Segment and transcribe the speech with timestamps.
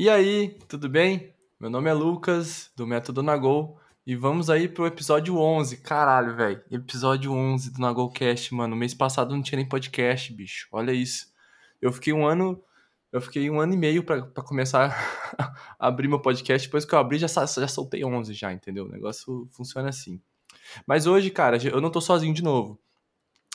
[0.00, 1.30] E aí, tudo bem?
[1.60, 5.76] Meu nome é Lucas, do Método Nagol, e vamos aí pro episódio 11.
[5.82, 6.64] Caralho, velho.
[6.70, 8.74] Episódio 11 do Nagolcast, mano.
[8.74, 10.66] Mês passado não tinha nem podcast, bicho.
[10.72, 11.26] Olha isso.
[11.82, 12.64] Eu fiquei um ano,
[13.12, 14.88] eu fiquei um ano e meio pra começar
[15.78, 16.66] a abrir meu podcast.
[16.66, 18.86] Depois que eu abri, já, já soltei 11 já, entendeu?
[18.86, 20.18] O negócio funciona assim.
[20.86, 22.80] Mas hoje, cara, eu não tô sozinho de novo.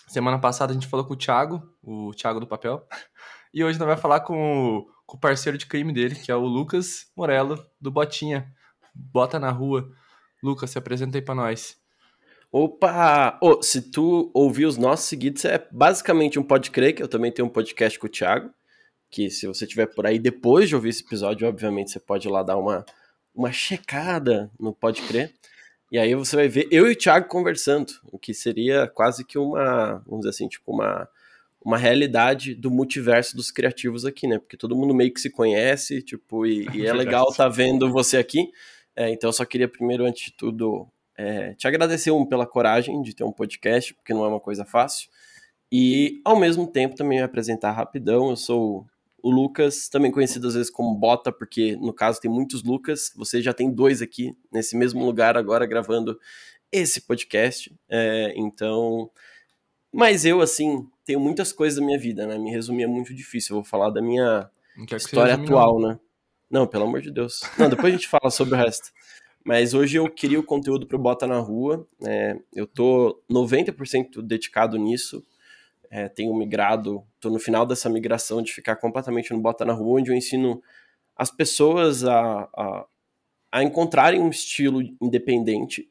[0.07, 2.87] Semana passada a gente falou com o Thiago, o Thiago do Papel.
[3.51, 6.35] E hoje nós vai falar com o, com o parceiro de crime dele, que é
[6.35, 8.51] o Lucas Morello, do Botinha.
[8.93, 9.91] Bota na rua.
[10.41, 11.77] Lucas, se apresenta aí pra nós.
[12.51, 13.37] Opa!
[13.41, 17.31] Oh, se tu ouvir os nossos seguidos, é basicamente um Pode Crer, que eu também
[17.31, 18.49] tenho um podcast com o Thiago,
[19.09, 22.31] que se você tiver por aí depois de ouvir esse episódio, obviamente você pode ir
[22.31, 22.85] lá dar uma,
[23.33, 25.33] uma checada no Pode Crer.
[25.91, 29.37] E aí você vai ver eu e o Thiago conversando, o que seria quase que
[29.37, 31.07] uma, vamos dizer assim, tipo uma,
[31.65, 34.37] uma realidade do multiverso dos criativos aqui, né?
[34.37, 37.91] Porque todo mundo meio que se conhece, tipo, e, e é legal estar tá vendo
[37.91, 38.51] você aqui.
[38.95, 43.01] É, então eu só queria primeiro, antes de tudo, é, te agradecer um, pela coragem
[43.01, 45.09] de ter um podcast, porque não é uma coisa fácil.
[45.71, 48.29] E ao mesmo tempo também me apresentar rapidão.
[48.29, 48.85] Eu sou
[49.23, 53.41] o Lucas, também conhecido às vezes como Bota, porque no caso tem muitos Lucas, você
[53.41, 56.19] já tem dois aqui nesse mesmo lugar agora gravando
[56.71, 57.75] esse podcast.
[57.89, 59.09] É, então.
[59.95, 62.37] Mas eu, assim, tenho muitas coisas da minha vida, né?
[62.37, 63.55] Me resumir é muito difícil.
[63.55, 64.49] Eu vou falar da minha
[64.95, 65.99] história atual, né?
[66.49, 67.41] Não, pelo amor de Deus.
[67.57, 68.91] Não, depois a gente fala sobre o resto.
[69.43, 71.87] Mas hoje eu queria o conteúdo para o Bota na Rua.
[72.03, 75.23] É, eu tô 90% dedicado nisso
[75.95, 79.99] é, tenho migrado, estou no final dessa migração de ficar completamente no Bota na Rua,
[79.99, 80.61] onde eu ensino
[81.15, 82.85] as pessoas a, a,
[83.49, 85.89] a encontrarem um estilo independente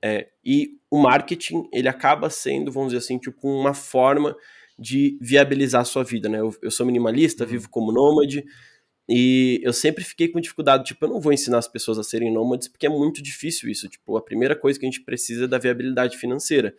[0.00, 4.36] é, e o marketing, ele acaba sendo, vamos dizer assim, tipo uma forma
[4.78, 6.38] de viabilizar a sua vida, né?
[6.38, 7.50] Eu, eu sou minimalista, uhum.
[7.50, 8.44] vivo como nômade,
[9.08, 12.32] e eu sempre fiquei com dificuldade, tipo, eu não vou ensinar as pessoas a serem
[12.32, 15.48] nômades, porque é muito difícil isso, tipo, a primeira coisa que a gente precisa é
[15.48, 16.72] da viabilidade financeira.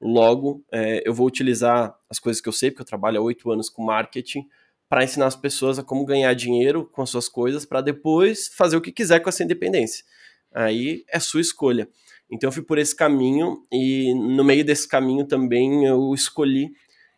[0.00, 3.50] Logo, é, eu vou utilizar as coisas que eu sei, porque eu trabalho há oito
[3.50, 4.48] anos com marketing,
[4.88, 8.78] para ensinar as pessoas a como ganhar dinheiro com as suas coisas, para depois fazer
[8.78, 10.02] o que quiser com essa independência.
[10.50, 11.86] Aí é sua escolha.
[12.30, 16.72] Então eu fui por esse caminho e no meio desse caminho também eu escolhi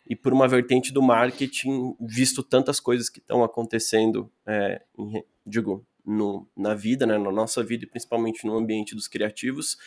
[0.09, 5.87] e por uma vertente do marketing, visto tantas coisas que estão acontecendo, é, em, digo,
[6.05, 9.79] no, na vida, né, na nossa vida e principalmente no ambiente dos criativos,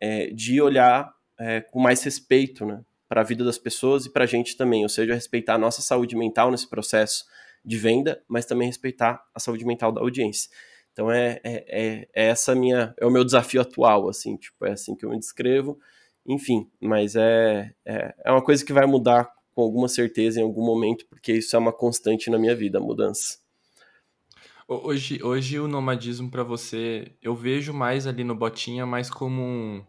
[0.00, 2.84] é, de olhar é, com mais respeito, né?
[3.08, 5.82] Para a vida das pessoas e para a gente também, ou seja, respeitar a nossa
[5.82, 7.24] saúde mental nesse processo
[7.64, 10.50] de venda, mas também respeitar a saúde mental da audiência.
[11.00, 14.72] Então é, é, é, é essa minha é o meu desafio atual, assim, tipo é
[14.72, 15.80] assim que eu me descrevo.
[16.26, 20.62] Enfim, mas é, é, é uma coisa que vai mudar com alguma certeza em algum
[20.62, 23.38] momento, porque isso é uma constante na minha vida, a mudança.
[24.68, 29.82] Hoje, hoje o nomadismo para você, eu vejo mais ali no Botinha mais como um,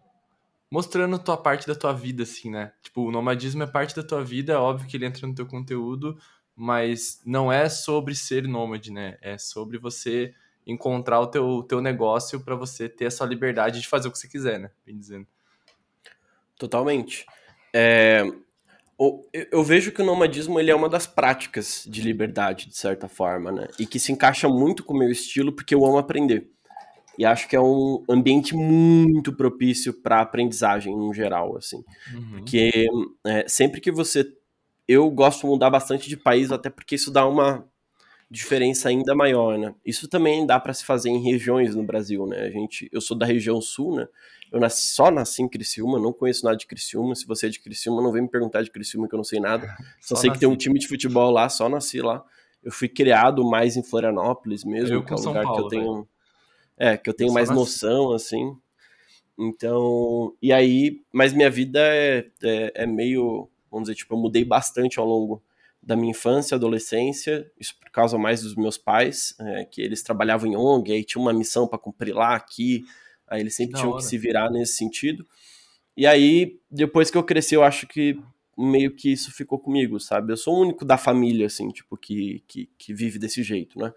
[0.72, 2.72] mostrando tua parte da tua vida, assim, né?
[2.82, 5.46] Tipo, o nomadismo é parte da tua vida, é óbvio que ele entra no teu
[5.46, 6.18] conteúdo,
[6.56, 9.18] mas não é sobre ser nômade, né?
[9.22, 10.34] É sobre você
[10.66, 14.28] encontrar o teu, teu negócio para você ter essa liberdade de fazer o que você
[14.28, 14.72] quiser, né?
[14.86, 15.28] Bem dizendo.
[16.58, 17.26] Totalmente.
[17.74, 18.24] É,
[19.52, 23.52] eu vejo que o nomadismo ele é uma das práticas de liberdade, de certa forma,
[23.52, 23.68] né?
[23.80, 26.52] E que se encaixa muito com o meu estilo, porque eu amo aprender.
[27.18, 31.84] E acho que é um ambiente muito propício para aprendizagem no geral, assim.
[32.14, 32.32] Uhum.
[32.34, 32.86] Porque
[33.26, 34.26] é, sempre que você.
[34.88, 37.66] Eu gosto de mudar bastante de país, até porque isso dá uma
[38.32, 39.76] diferença ainda maior, né?
[39.86, 42.44] Isso também dá para se fazer em regiões no Brasil, né?
[42.44, 44.08] A gente, eu sou da região sul, né?
[44.50, 47.14] Eu nasci, só nasci em Criciúma, não conheço nada de Criciúma.
[47.14, 49.42] Se você é de Criciúma, não vem me perguntar de Criciúma que eu não sei
[49.42, 49.68] nada.
[50.00, 50.40] Só, só sei nasci.
[50.40, 52.24] que tem um time de futebol lá, só nasci lá.
[52.64, 55.68] Eu fui criado mais em Florianópolis mesmo, eu que é um lugar Paulo, que eu
[55.68, 56.08] tenho.
[56.78, 58.56] É, que eu tenho eu mais noção, assim.
[59.38, 64.46] Então, e aí, mas minha vida é, é, é, meio, vamos dizer, tipo, eu mudei
[64.46, 65.42] bastante ao longo
[65.82, 70.52] da minha infância, adolescência, isso por causa mais dos meus pais, é, que eles trabalhavam
[70.52, 72.84] em ONG, aí tinha uma missão para cumprir lá, aqui,
[73.28, 74.02] aí eles sempre tinham hora.
[74.02, 75.26] que se virar nesse sentido.
[75.98, 78.20] E aí, depois que eu cresci, eu acho que
[78.58, 80.32] meio que isso ficou comigo, sabe?
[80.32, 83.92] Eu sou o único da família, assim, tipo, que, que, que vive desse jeito, né?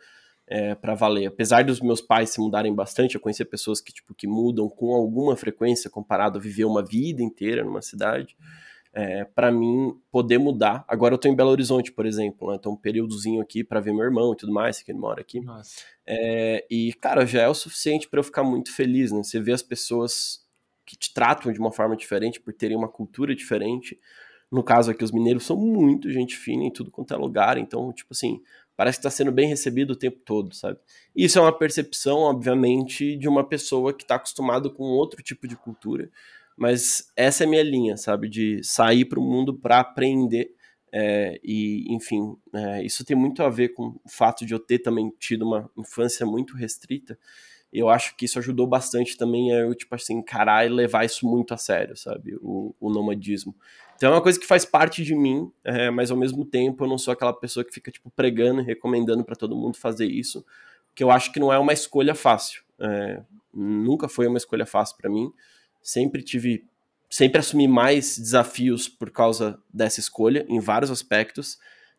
[0.47, 1.27] é, para valer.
[1.27, 4.95] Apesar dos meus pais se mudarem bastante, eu conhecer pessoas que, tipo, que mudam com
[4.95, 8.37] alguma frequência comparado a viver uma vida inteira numa cidade.
[8.97, 10.85] É, para mim poder mudar.
[10.87, 12.59] Agora eu tô em Belo Horizonte, por exemplo, né?
[12.59, 15.41] Tô um períodozinho aqui para ver meu irmão e tudo mais, que ele mora aqui.
[16.07, 19.23] É, e, cara, já é o suficiente para eu ficar muito feliz, né?
[19.23, 20.45] Você vê as pessoas
[20.87, 23.99] que te tratam de uma forma diferente por terem uma cultura diferente.
[24.51, 27.93] No caso aqui, os mineiros são muito gente fina em tudo quanto é lugar, então,
[27.93, 28.41] tipo assim,
[28.77, 30.79] parece que está sendo bem recebido o tempo todo, sabe?
[31.17, 35.57] Isso é uma percepção, obviamente, de uma pessoa que está acostumada com outro tipo de
[35.57, 36.11] cultura,
[36.57, 38.29] mas essa é a minha linha, sabe?
[38.29, 40.53] De sair para o mundo para aprender.
[40.93, 44.79] É, e, enfim, é, isso tem muito a ver com o fato de eu ter
[44.79, 47.19] também tido uma infância muito restrita.
[47.73, 51.27] Eu acho que isso ajudou bastante também a eu, tipo assim, encarar e levar isso
[51.27, 52.37] muito a sério, sabe?
[52.41, 53.53] O, o nomadismo.
[53.97, 56.89] Então é uma coisa que faz parte de mim, é, mas ao mesmo tempo eu
[56.89, 60.45] não sou aquela pessoa que fica, tipo, pregando e recomendando para todo mundo fazer isso,
[60.95, 62.63] que eu acho que não é uma escolha fácil.
[62.79, 63.21] É,
[63.53, 65.33] nunca foi uma escolha fácil para mim
[65.85, 66.67] sempre tive,
[67.11, 71.59] sempre assumi mais desafios por causa dessa escolha, em vários aspectos,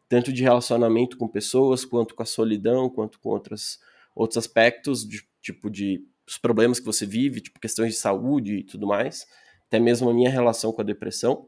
[0.10, 3.80] tanto de relacionamento com pessoas, quanto com a solidão, quanto com outros,
[4.16, 8.64] outros aspectos, de, tipo de os problemas que você vive, tipo questões de saúde e
[8.64, 9.28] tudo mais,
[9.68, 11.48] até mesmo a minha relação com a depressão,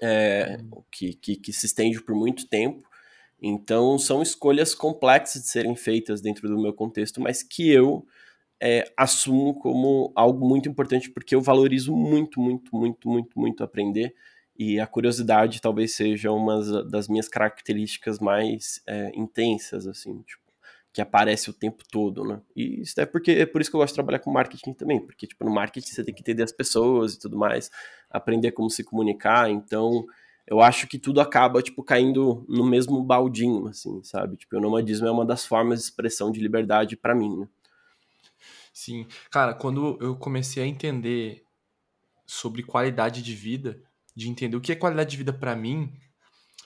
[0.00, 0.58] é,
[0.92, 2.88] que, que, que se estende por muito tempo.
[3.42, 8.06] Então, são escolhas complexas de serem feitas dentro do meu contexto, mas que eu
[8.60, 14.14] é, assumo como algo muito importante porque eu valorizo muito, muito, muito, muito, muito aprender
[14.58, 20.42] e a curiosidade talvez seja uma das minhas características mais é, intensas, assim, tipo,
[20.92, 22.40] que aparece o tempo todo, né?
[22.54, 24.98] E isso é porque é por isso que eu gosto de trabalhar com marketing também,
[24.98, 27.70] porque tipo no marketing você tem que entender as pessoas e tudo mais,
[28.10, 30.06] aprender como se comunicar, então
[30.46, 34.36] eu acho que tudo acaba tipo caindo no mesmo baldinho, assim, sabe?
[34.36, 37.48] Tipo, o nomadismo é uma das formas de expressão de liberdade para mim, né?
[38.76, 39.06] Sim.
[39.30, 41.42] Cara, quando eu comecei a entender
[42.26, 43.82] sobre qualidade de vida,
[44.14, 45.90] de entender o que é qualidade de vida para mim,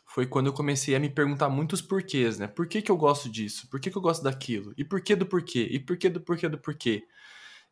[0.08, 2.48] foi quando eu comecei a me perguntar muitos porquês, né?
[2.48, 3.70] Por que, que eu gosto disso?
[3.70, 4.74] Por que, que eu gosto daquilo?
[4.76, 5.68] E por que do porquê?
[5.70, 7.04] E por que do porquê do porquê?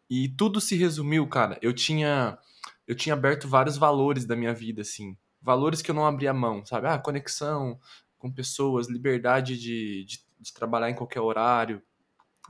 [0.09, 1.59] E tudo se resumiu, cara.
[1.61, 2.39] Eu tinha
[2.87, 5.17] eu tinha aberto vários valores da minha vida, assim.
[5.43, 6.87] Valores que eu não abria mão, sabe?
[6.87, 7.81] Ah, conexão
[8.17, 11.83] com pessoas, liberdade de, de, de trabalhar em qualquer horário,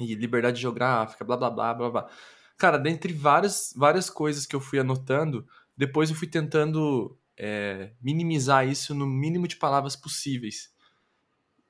[0.00, 2.10] e liberdade geográfica, blá blá blá blá blá.
[2.56, 5.46] Cara, dentre várias, várias coisas que eu fui anotando,
[5.76, 10.72] depois eu fui tentando é, minimizar isso no mínimo de palavras possíveis.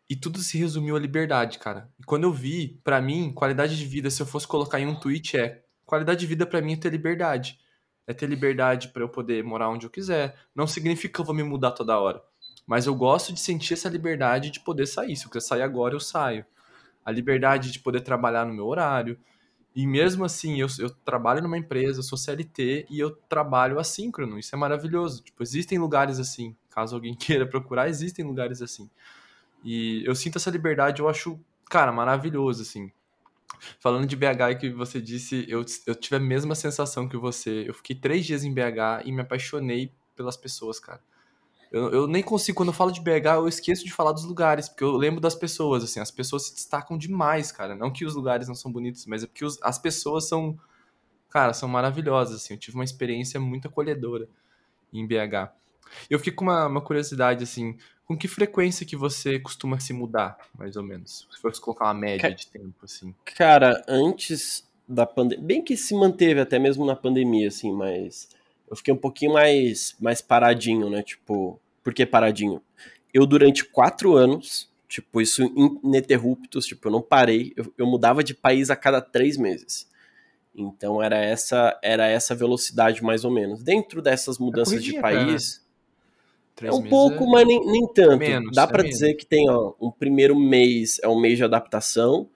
[0.09, 1.93] E tudo se resumiu à liberdade, cara.
[2.01, 4.99] E quando eu vi, para mim, qualidade de vida, se eu fosse colocar em um
[4.99, 7.59] tweet, é qualidade de vida para mim é ter liberdade.
[8.07, 10.35] É ter liberdade para eu poder morar onde eu quiser.
[10.55, 12.23] Não significa que eu vou me mudar toda hora.
[12.67, 15.15] Mas eu gosto de sentir essa liberdade de poder sair.
[15.15, 16.47] Se eu quiser sair agora, eu saio
[17.09, 19.19] a liberdade de poder trabalhar no meu horário.
[19.75, 24.39] E mesmo assim, eu, eu trabalho numa empresa, sou CLT e eu trabalho assíncrono.
[24.39, 25.23] Isso é maravilhoso.
[25.23, 26.55] Tipo, existem lugares assim.
[26.69, 28.91] Caso alguém queira procurar, existem lugares assim.
[29.65, 31.41] E eu sinto essa liberdade, eu acho,
[31.71, 32.93] cara, maravilhoso, assim.
[33.81, 37.65] Falando de BH que você disse, eu, eu tive a mesma sensação que você.
[37.67, 41.01] Eu fiquei três dias em BH e me apaixonei pelas pessoas, cara.
[41.71, 44.69] Eu, eu, nem consigo, quando eu falo de BH, eu esqueço de falar dos lugares,
[44.69, 47.75] porque eu lembro das pessoas, assim, as pessoas se destacam demais, cara.
[47.75, 50.59] Não que os lugares não são bonitos, mas é porque os, as pessoas são,
[51.29, 52.55] cara, são maravilhosas, assim.
[52.55, 54.29] Eu tive uma experiência muito acolhedora
[54.93, 55.53] em BH.
[56.09, 57.77] Eu fiquei com uma, uma curiosidade, assim,
[58.07, 61.29] com que frequência que você costuma se mudar, mais ou menos?
[61.31, 63.15] Se fosse colocar uma média de tempo, assim.
[63.37, 68.31] Cara, antes da pandemia, bem que se manteve até mesmo na pandemia, assim, mas
[68.71, 71.03] eu fiquei um pouquinho mais, mais paradinho, né?
[71.03, 72.63] Tipo, por que paradinho?
[73.13, 75.43] Eu, durante quatro anos, tipo, isso
[75.83, 79.89] ininterruptos, tipo, eu não parei, eu, eu mudava de país a cada três meses.
[80.55, 83.63] Então era essa era essa velocidade mais ou menos.
[83.63, 85.65] Dentro dessas mudanças é de país,
[86.61, 87.27] é um pouco, é...
[87.27, 88.19] mas nem, nem tanto.
[88.19, 91.45] Menos, Dá para é dizer que tem ó, um primeiro mês é um mês de
[91.45, 92.29] adaptação,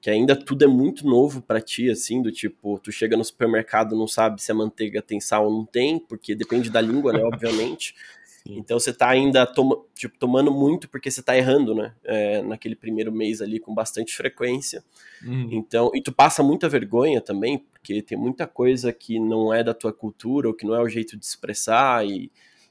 [0.00, 3.96] que ainda tudo é muito novo para ti, assim, do tipo, tu chega no supermercado
[3.96, 7.22] não sabe se a manteiga tem sal ou não tem, porque depende da língua, né,
[7.22, 7.94] obviamente.
[8.50, 11.92] Então você tá ainda toma, tipo, tomando muito porque você tá errando, né?
[12.02, 14.82] É, naquele primeiro mês ali com bastante frequência.
[15.22, 15.48] Uhum.
[15.52, 19.74] Então, e tu passa muita vergonha também, porque tem muita coisa que não é da
[19.74, 22.30] tua cultura ou que não é o jeito de expressar e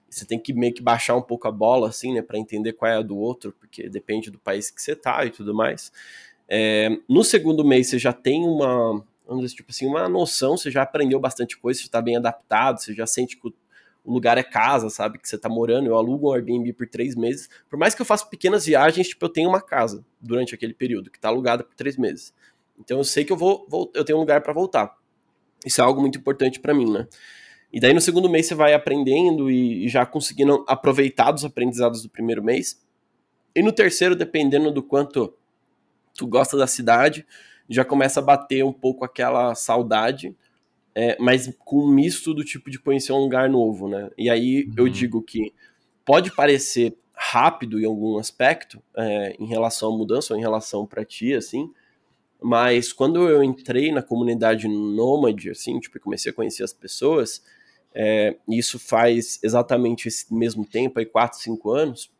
[0.10, 2.90] você tem que meio que baixar um pouco a bola, assim, né, para entender qual
[2.90, 5.92] é a do outro, porque depende do país que você tá e tudo mais.
[6.50, 10.72] É, no segundo mês você já tem uma, vamos dizer, tipo assim, uma noção, você
[10.72, 13.54] já aprendeu bastante coisa, você está bem adaptado, você já sente que o,
[14.06, 15.88] lugar é casa, sabe, que você está morando.
[15.88, 17.50] Eu alugo um Airbnb por três meses.
[17.70, 21.12] Por mais que eu faça pequenas viagens, tipo, eu tenho uma casa durante aquele período
[21.12, 22.34] que está alugada por três meses.
[22.80, 24.96] Então eu sei que eu vou, vou eu tenho um lugar para voltar.
[25.66, 27.08] Isso é algo muito importante para mim, né?
[27.74, 32.02] E daí no segundo mês você vai aprendendo e, e já conseguindo aproveitar dos aprendizados
[32.02, 32.82] do primeiro mês.
[33.54, 35.34] E no terceiro, dependendo do quanto
[36.18, 37.26] tu gosta da cidade,
[37.70, 40.36] já começa a bater um pouco aquela saudade,
[40.96, 44.10] é, mas com um misto do tipo de conhecer um lugar novo, né?
[44.18, 44.74] E aí uhum.
[44.78, 45.54] eu digo que
[46.04, 51.06] pode parecer rápido em algum aspecto é, em relação à mudança ou em relação para
[51.06, 51.72] ti, assim.
[52.42, 57.44] Mas quando eu entrei na comunidade nômade, assim, tipo, comecei a conhecer as pessoas,
[57.94, 62.12] é, isso faz exatamente esse mesmo tempo, aí 4, 5 anos,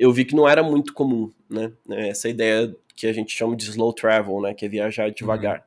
[0.00, 1.70] eu vi que não era muito comum, né?
[1.90, 4.54] Essa ideia que a gente chama de slow travel, né?
[4.54, 5.58] Que é viajar devagar.
[5.58, 5.64] Uhum.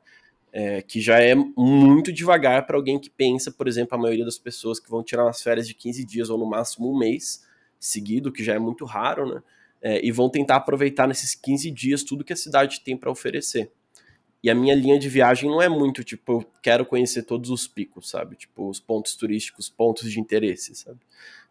[0.52, 4.36] É, que já é muito devagar para alguém que pensa, por exemplo, a maioria das
[4.36, 7.44] pessoas que vão tirar umas férias de 15 dias ou no máximo um mês
[7.78, 9.42] seguido, que já é muito raro, né?
[9.80, 13.70] É, e vão tentar aproveitar nesses 15 dias tudo que a cidade tem para oferecer.
[14.42, 17.68] E a minha linha de viagem não é muito tipo, eu quero conhecer todos os
[17.68, 18.34] picos, sabe?
[18.34, 20.98] Tipo, os pontos turísticos, pontos de interesse, sabe?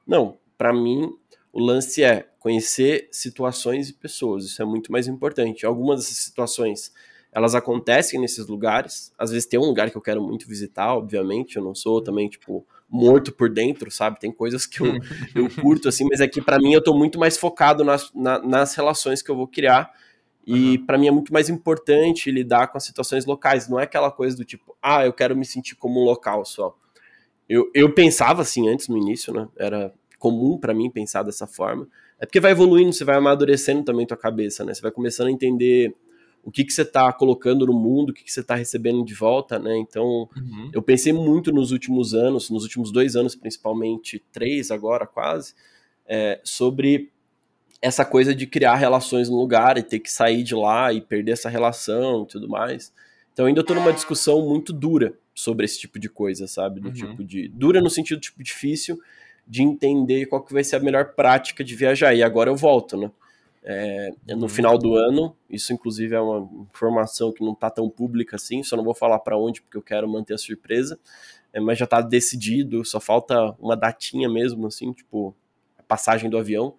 [0.06, 1.10] Não, para mim
[1.54, 5.68] o lance é conhecer situações e pessoas, isso é muito mais importante.
[5.68, 6.92] Algumas dessas situações,
[7.32, 11.56] elas acontecem nesses lugares, às vezes tem um lugar que eu quero muito visitar, obviamente,
[11.56, 14.20] eu não sou também, tipo, morto por dentro, sabe?
[14.20, 14.88] Tem coisas que eu,
[15.36, 18.40] eu curto, assim, mas é que para mim eu tô muito mais focado nas, na,
[18.40, 19.94] nas relações que eu vou criar,
[20.46, 20.86] e uhum.
[20.88, 24.36] para mim é muito mais importante lidar com as situações locais, não é aquela coisa
[24.36, 26.76] do tipo, ah, eu quero me sentir como um local só.
[27.48, 29.48] Eu, eu pensava assim antes, no início, né?
[29.56, 29.94] Era
[30.24, 31.86] comum para mim pensar dessa forma.
[32.18, 34.74] É porque vai evoluindo, você vai amadurecendo também tua cabeça, né?
[34.74, 35.94] Você vai começando a entender
[36.42, 39.14] o que, que você está colocando no mundo, o que, que você está recebendo de
[39.14, 39.76] volta, né?
[39.76, 40.72] Então, uhum.
[40.74, 45.54] eu pensei muito nos últimos anos, nos últimos dois anos, principalmente, três agora quase,
[46.08, 47.12] é, sobre
[47.82, 51.34] essa coisa de criar relações no lugar e ter que sair de lá e perder
[51.34, 52.94] essa relação e tudo mais.
[53.34, 56.80] Então, ainda estou numa discussão muito dura sobre esse tipo de coisa, sabe?
[56.80, 56.94] Do uhum.
[56.94, 57.50] tipo de.
[57.50, 58.98] Dura no sentido tipo difícil,
[59.48, 62.14] de entender qual que vai ser a melhor prática de viajar.
[62.14, 63.12] E agora eu volto, né?
[63.66, 64.50] É, no uhum.
[64.50, 68.76] final do ano, isso inclusive é uma informação que não está tão pública assim, só
[68.76, 71.00] não vou falar para onde porque eu quero manter a surpresa,
[71.54, 75.34] é, mas já está decidido, só falta uma datinha mesmo, assim, tipo
[75.80, 76.76] a passagem do avião,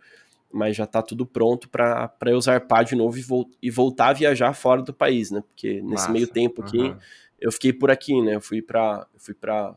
[0.53, 4.13] mas já está tudo pronto para eu zarpar de novo e, vo e, voltar a
[4.13, 5.43] viajar fora do país, né?
[5.49, 6.13] Porque nesse Massa.
[6.13, 6.99] meio tempo aqui uhum.
[7.41, 8.35] eu fiquei por aqui, né?
[8.35, 9.75] Eu fui para fui para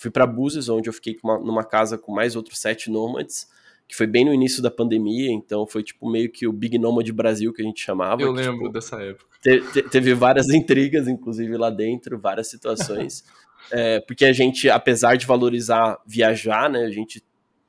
[0.00, 3.46] Fui para Búzios, onde eu fiquei uma, numa casa com mais outros sete nômades,
[3.86, 7.12] que foi bem no início da pandemia, então foi tipo meio que o Big Nômade
[7.12, 8.22] Brasil que a gente chamava.
[8.22, 9.26] Eu que, lembro tipo, dessa época.
[9.42, 13.26] Te, te, teve várias intrigas, inclusive lá dentro, várias situações.
[13.70, 17.22] é, porque a gente, apesar de valorizar viajar, né, a gente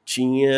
[0.05, 0.53] tinha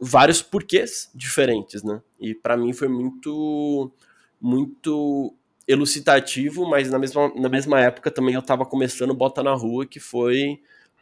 [0.00, 2.00] vários porquês diferentes, né?
[2.18, 3.92] E para mim foi muito
[4.40, 5.34] muito
[5.66, 9.98] elucidativo, mas na mesma, na mesma época também eu estava começando Bota na Rua, que
[9.98, 10.60] foi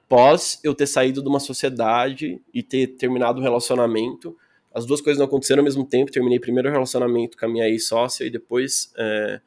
[0.08, 4.36] pós eu ter saído de uma sociedade e ter terminado o relacionamento.
[4.72, 6.10] As duas coisas não aconteceram ao mesmo tempo.
[6.10, 9.40] Terminei primeiro o relacionamento com a minha ex-sócia e depois é,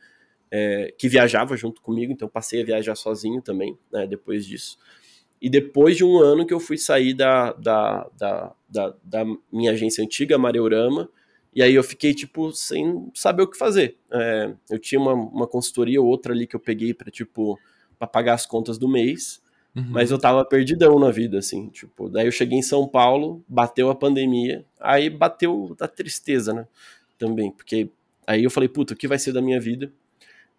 [0.51, 4.77] é, que viajava junto comigo, então passei a viajar sozinho também, né, depois disso.
[5.41, 9.71] E depois de um ano que eu fui sair da, da, da, da, da minha
[9.71, 11.09] agência antiga, Mareurama,
[11.57, 13.97] e aí eu fiquei, tipo, sem saber o que fazer.
[14.11, 17.59] É, eu tinha uma, uma consultoria ou outra ali que eu peguei para tipo,
[17.97, 19.41] pra pagar as contas do mês.
[19.75, 19.85] Uhum.
[19.89, 23.89] Mas eu tava perdidão na vida, assim, tipo, daí eu cheguei em São Paulo, bateu
[23.89, 26.67] a pandemia, aí bateu a tristeza, né,
[27.17, 27.89] também, porque
[28.27, 29.91] aí eu falei, puta, o que vai ser da minha vida?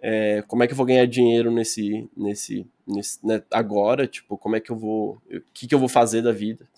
[0.00, 4.56] É, como é que eu vou ganhar dinheiro nesse, nesse, nesse né, agora, tipo, como
[4.56, 6.68] é que eu vou, o que que eu vou fazer da vida?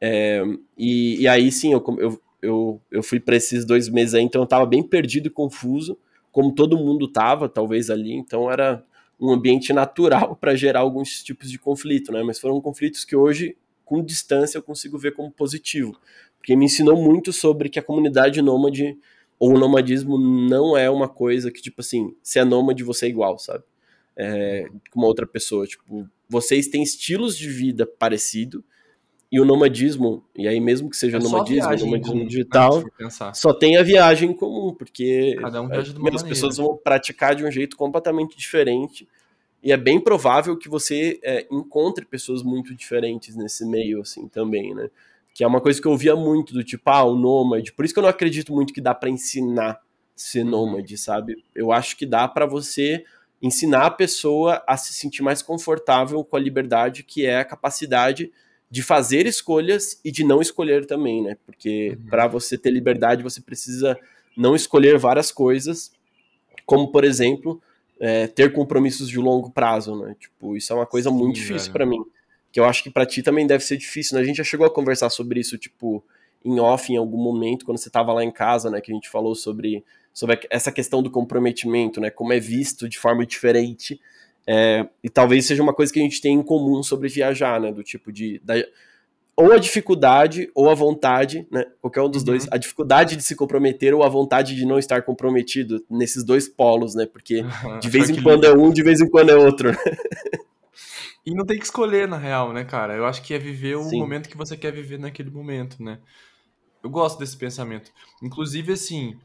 [0.00, 0.42] É,
[0.76, 4.42] e, e aí sim, eu, eu eu, eu fui para esses dois meses aí, então
[4.42, 5.96] eu estava bem perdido e confuso,
[6.32, 8.84] como todo mundo estava, talvez ali, então era
[9.20, 12.22] um ambiente natural para gerar alguns tipos de conflito, né?
[12.22, 15.96] Mas foram conflitos que hoje, com distância, eu consigo ver como positivo,
[16.36, 18.98] porque me ensinou muito sobre que a comunidade nômade
[19.38, 23.08] ou o nomadismo não é uma coisa que, tipo assim, se é nômade, você é
[23.08, 23.64] igual, sabe?
[24.16, 28.64] É, com uma outra pessoa, tipo, vocês têm estilos de vida parecido,
[29.32, 32.84] e o nomadismo, e aí mesmo que seja é nomadismo, nomadismo comum, digital,
[33.32, 37.34] só tem a viagem em comum, porque Cada um viaja uma as pessoas vão praticar
[37.34, 39.08] de um jeito completamente diferente.
[39.62, 44.74] E é bem provável que você é, encontre pessoas muito diferentes nesse meio, assim, também,
[44.74, 44.90] né?
[45.32, 47.72] Que é uma coisa que eu ouvia muito, do tipo, ah, o nômade.
[47.72, 49.80] Por isso que eu não acredito muito que dá para ensinar
[50.14, 50.50] ser uhum.
[50.50, 51.42] nômade, sabe?
[51.54, 53.02] Eu acho que dá para você
[53.40, 58.30] ensinar a pessoa a se sentir mais confortável com a liberdade, que é a capacidade
[58.72, 61.36] de fazer escolhas e de não escolher também, né?
[61.44, 62.08] Porque uhum.
[62.08, 63.98] para você ter liberdade, você precisa
[64.34, 65.92] não escolher várias coisas,
[66.64, 67.60] como por exemplo,
[68.00, 70.16] é, ter compromissos de longo prazo, né?
[70.18, 72.02] Tipo, isso é uma coisa Sim, muito difícil para mim,
[72.50, 74.22] que eu acho que para ti também deve ser difícil, né?
[74.22, 76.02] A gente já chegou a conversar sobre isso, tipo,
[76.42, 78.80] em off em algum momento quando você estava lá em casa, né?
[78.80, 82.08] Que a gente falou sobre sobre essa questão do comprometimento, né?
[82.08, 84.00] Como é visto de forma diferente
[84.46, 87.72] é, e talvez seja uma coisa que a gente tem em comum sobre viajar, né?
[87.72, 88.40] Do tipo de.
[88.44, 88.54] Da,
[89.36, 91.64] ou a dificuldade ou a vontade, né?
[91.80, 92.26] Qualquer um dos uhum.
[92.26, 96.48] dois, a dificuldade de se comprometer ou a vontade de não estar comprometido nesses dois
[96.48, 97.06] polos, né?
[97.06, 99.70] Porque uhum, de vez em quando é um, de vez em quando é outro.
[101.24, 102.94] e não tem que escolher, na real, né, cara?
[102.94, 103.98] Eu acho que é viver o Sim.
[103.98, 105.98] momento que você quer viver naquele momento, né?
[106.82, 107.92] Eu gosto desse pensamento.
[108.20, 109.16] Inclusive, assim,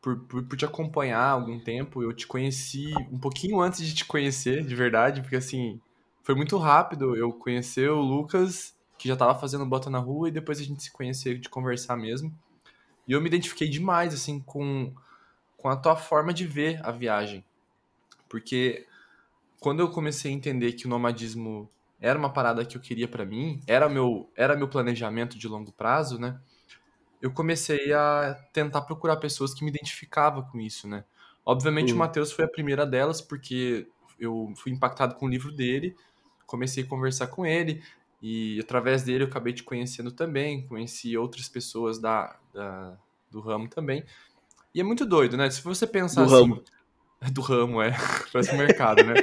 [0.00, 3.94] por, por, por, te acompanhar há algum tempo, eu te conheci um pouquinho antes de
[3.94, 5.80] te conhecer, de verdade, porque assim,
[6.22, 7.16] foi muito rápido.
[7.16, 10.82] Eu conhecer o Lucas que já tava fazendo bota na rua e depois a gente
[10.82, 12.32] se conhecer, de conversar mesmo.
[13.06, 14.92] E eu me identifiquei demais, assim, com,
[15.56, 17.44] com a tua forma de ver a viagem.
[18.28, 18.86] Porque
[19.60, 21.68] quando eu comecei a entender que o nomadismo
[22.00, 25.72] era uma parada que eu queria para mim, era meu, era meu planejamento de longo
[25.72, 26.40] prazo, né?
[27.24, 31.04] Eu comecei a tentar procurar pessoas que me identificavam com isso, né?
[31.42, 33.88] Obviamente o Matheus foi a primeira delas, porque
[34.20, 35.96] eu fui impactado com o livro dele,
[36.46, 37.82] comecei a conversar com ele,
[38.20, 42.94] e através dele eu acabei te conhecendo também, conheci outras pessoas da, da
[43.30, 44.04] do ramo também.
[44.74, 45.48] E é muito doido, né?
[45.48, 46.50] Se você pensar do assim.
[46.50, 46.62] Ramo.
[47.32, 47.96] Do ramo, é.
[48.30, 49.14] Parece mercado, né?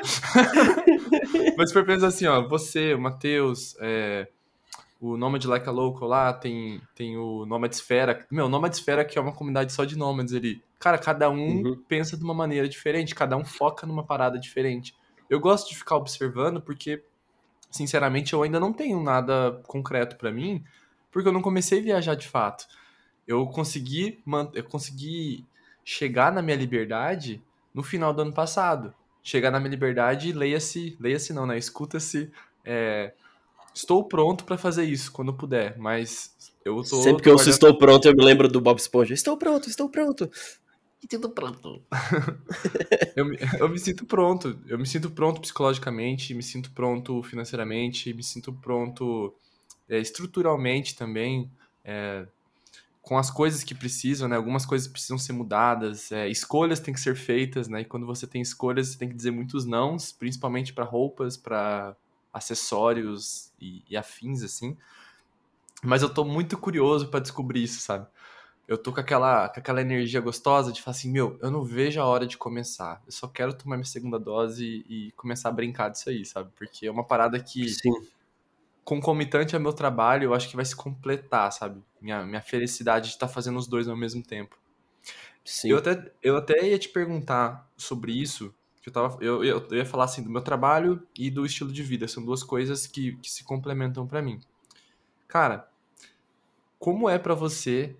[1.55, 4.27] Mas se for pensar assim, ó, você, o Matheus, é,
[5.01, 8.25] o Nomad Like a Local lá, tem, tem o Nomad Esfera.
[8.31, 10.63] Meu, Nomad Esfera que é uma comunidade só de nômades ali.
[10.79, 11.83] Cara, cada um uhum.
[11.87, 14.95] pensa de uma maneira diferente, cada um foca numa parada diferente.
[15.29, 17.03] Eu gosto de ficar observando porque
[17.71, 20.63] sinceramente, eu ainda não tenho nada concreto para mim,
[21.09, 22.67] porque eu não comecei a viajar de fato.
[23.25, 24.21] Eu consegui,
[24.53, 25.45] eu consegui
[25.83, 27.41] chegar na minha liberdade
[27.73, 28.93] no final do ano passado.
[29.23, 31.57] Chegar na minha liberdade, leia-se, leia-se não, né?
[31.57, 32.31] Escuta-se.
[32.65, 33.13] É,
[33.73, 37.01] estou pronto para fazer isso quando puder, mas eu tô.
[37.01, 37.53] Sempre que eu guardando...
[37.53, 39.13] estou pronto, eu me lembro do Bob Esponja.
[39.13, 40.29] Estou pronto, estou pronto.
[41.03, 41.81] E tudo pronto.
[43.15, 44.59] eu, me, eu me sinto pronto.
[44.67, 49.33] Eu me sinto pronto psicologicamente, me sinto pronto financeiramente, me sinto pronto
[49.89, 51.49] é, estruturalmente também.
[51.83, 52.27] É,
[53.01, 54.35] com as coisas que precisam, né?
[54.35, 57.81] Algumas coisas precisam ser mudadas, é, escolhas têm que ser feitas, né?
[57.81, 61.95] E quando você tem escolhas, você tem que dizer muitos nãos, principalmente para roupas, para
[62.33, 64.77] acessórios e, e, afins, assim.
[65.83, 68.07] Mas eu tô muito curioso para descobrir isso, sabe?
[68.71, 71.99] eu tô com aquela, com aquela energia gostosa de falar assim, meu, eu não vejo
[71.99, 73.01] a hora de começar.
[73.05, 76.51] Eu só quero tomar minha segunda dose e começar a brincar disso aí, sabe?
[76.55, 77.91] Porque é uma parada que, Sim.
[78.85, 81.83] concomitante ao meu trabalho, eu acho que vai se completar, sabe?
[81.99, 84.57] Minha, minha felicidade de estar tá fazendo os dois ao mesmo tempo.
[85.43, 85.71] Sim.
[85.71, 89.77] Eu até, eu até ia te perguntar sobre isso, que eu, tava, eu, eu, eu
[89.77, 92.07] ia falar assim do meu trabalho e do estilo de vida.
[92.07, 94.39] São duas coisas que, que se complementam para mim.
[95.27, 95.69] Cara,
[96.79, 97.95] como é para você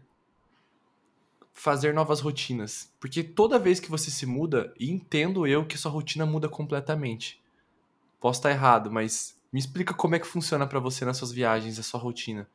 [1.61, 2.91] fazer novas rotinas.
[2.99, 7.39] Porque toda vez que você se muda, entendo eu que sua rotina muda completamente.
[8.19, 11.77] Posso estar errado, mas me explica como é que funciona para você nas suas viagens,
[11.77, 12.47] a sua rotina.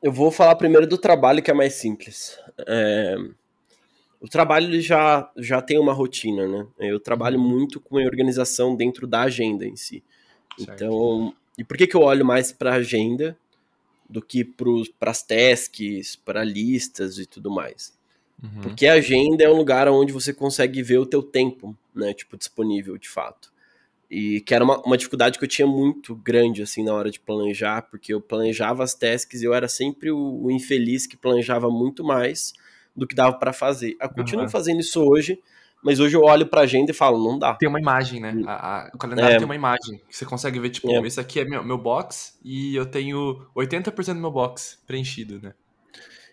[0.00, 2.38] Eu vou falar primeiro do trabalho, que é mais simples.
[2.66, 3.16] É...
[4.24, 6.66] O trabalho já, já tem uma rotina, né?
[6.78, 7.48] Eu trabalho uhum.
[7.48, 10.02] muito com a organização dentro da agenda em si.
[10.56, 10.72] Certo.
[10.72, 13.36] Então, e por que, que eu olho mais para a agenda?
[14.08, 17.92] do que para as tasks, para listas e tudo mais.
[18.42, 18.60] Uhum.
[18.62, 22.36] Porque a agenda é um lugar onde você consegue ver o teu tempo, né, tipo,
[22.36, 23.52] disponível de fato.
[24.10, 27.18] E que era uma, uma dificuldade que eu tinha muito grande, assim, na hora de
[27.18, 31.70] planejar, porque eu planejava as tasks e eu era sempre o, o infeliz que planejava
[31.70, 32.52] muito mais
[32.96, 33.96] do que dava para fazer.
[34.00, 34.50] Eu continuo uhum.
[34.50, 35.38] fazendo isso hoje,
[35.82, 37.54] mas hoje eu olho pra agenda e falo, não dá.
[37.54, 38.32] Tem uma imagem, né?
[38.34, 38.44] Hum.
[38.46, 39.36] A, a, o calendário é.
[39.36, 40.00] tem uma imagem.
[40.08, 41.06] Que você consegue ver, tipo, é.
[41.06, 45.52] esse aqui é meu, meu box e eu tenho 80% do meu box preenchido, né?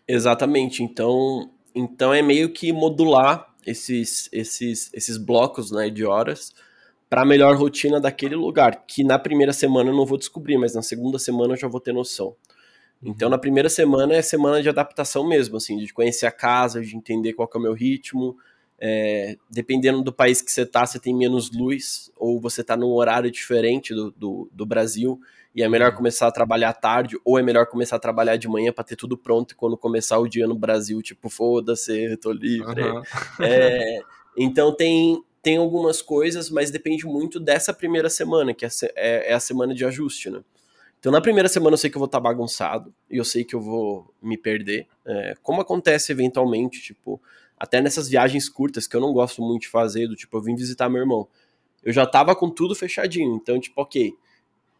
[0.07, 0.83] Exatamente.
[0.83, 6.53] Então, então é meio que modular esses, esses, esses blocos né, de horas
[7.09, 8.85] para a melhor rotina daquele lugar.
[8.87, 11.81] Que na primeira semana eu não vou descobrir, mas na segunda semana eu já vou
[11.81, 12.35] ter noção.
[13.03, 16.95] Então, na primeira semana é semana de adaptação mesmo, assim, de conhecer a casa, de
[16.95, 18.37] entender qual é o meu ritmo,
[18.79, 22.91] é, dependendo do país que você está, você tem menos luz, ou você está num
[22.91, 25.19] horário diferente do, do, do, Brasil,
[25.53, 25.97] e é melhor uhum.
[25.97, 29.15] começar a trabalhar tarde, ou é melhor começar a trabalhar de manhã para ter tudo
[29.15, 32.81] pronto e quando começar o dia no Brasil, tipo, foda-se, tô livre.
[32.81, 33.03] Uhum.
[33.39, 34.01] É,
[34.37, 39.33] então tem, tem algumas coisas, mas depende muito dessa primeira semana, que é, é, é
[39.33, 40.41] a semana de ajuste, né?
[41.01, 43.43] Então, na primeira semana eu sei que eu vou estar tá bagunçado e eu sei
[43.43, 44.87] que eu vou me perder.
[45.03, 47.19] É, como acontece eventualmente, tipo,
[47.57, 50.53] até nessas viagens curtas que eu não gosto muito de fazer, do tipo, eu vim
[50.53, 51.27] visitar meu irmão.
[51.83, 54.13] Eu já tava com tudo fechadinho, então, tipo, ok.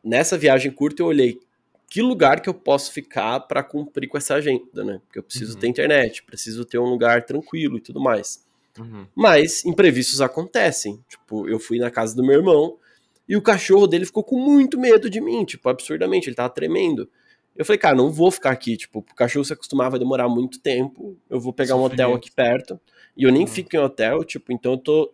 [0.04, 1.40] Nessa viagem curta eu olhei
[1.90, 5.02] que lugar que eu posso ficar para cumprir com essa agenda, né?
[5.08, 5.60] Porque eu preciso uhum.
[5.60, 8.46] ter internet, preciso ter um lugar tranquilo e tudo mais.
[8.78, 9.08] Uhum.
[9.16, 11.04] Mas imprevistos acontecem.
[11.10, 12.78] Tipo, eu fui na casa do meu irmão
[13.28, 17.10] E o cachorro dele ficou com muito medo de mim, tipo, absurdamente, ele tava tremendo.
[17.56, 20.60] Eu falei, cara, não vou ficar aqui, tipo, o cachorro se acostumava a demorar muito
[20.60, 22.80] tempo, eu vou pegar um hotel aqui perto,
[23.16, 23.48] e eu nem uhum.
[23.48, 25.14] fico em hotel, tipo, então eu tô...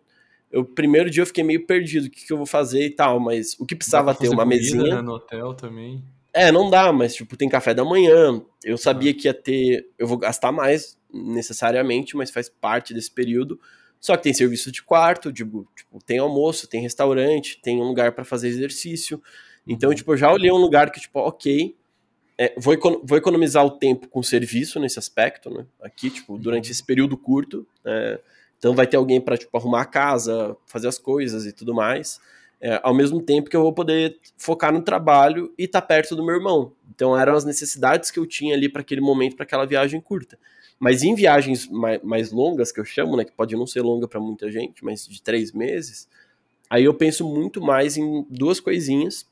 [0.50, 3.20] Eu, primeiro dia eu fiquei meio perdido, o que, que eu vou fazer e tal,
[3.20, 4.96] mas o que precisava ter, uma comida, mesinha...
[4.96, 6.02] Né, no hotel também.
[6.32, 9.14] É, não dá, mas, tipo, tem café da manhã, eu sabia ah.
[9.14, 9.90] que ia ter...
[9.98, 13.60] Eu vou gastar mais, necessariamente, mas faz parte desse período,
[14.00, 18.12] só que tem serviço de quarto, tipo, tipo tem almoço, tem restaurante, tem um lugar
[18.12, 19.22] para fazer exercício.
[19.66, 21.76] Então, tipo, eu já olhei um lugar que, tipo, ok,
[22.38, 25.66] é, vou, vou, economizar o tempo com serviço nesse aspecto, né?
[25.82, 26.70] Aqui, tipo, durante uhum.
[26.70, 27.66] esse período curto.
[27.84, 28.20] É,
[28.58, 32.20] então vai ter alguém para tipo, arrumar a casa, fazer as coisas e tudo mais.
[32.60, 36.16] É, ao mesmo tempo que eu vou poder focar no trabalho e estar tá perto
[36.16, 36.72] do meu irmão.
[36.92, 40.38] Então eram as necessidades que eu tinha ali para aquele momento, para aquela viagem curta.
[40.78, 44.06] Mas em viagens mais, mais, longas, que eu chamo, né, que pode não ser longa
[44.06, 46.08] para muita gente, mas de três meses,
[46.70, 49.26] aí eu penso muito mais em duas coisinhas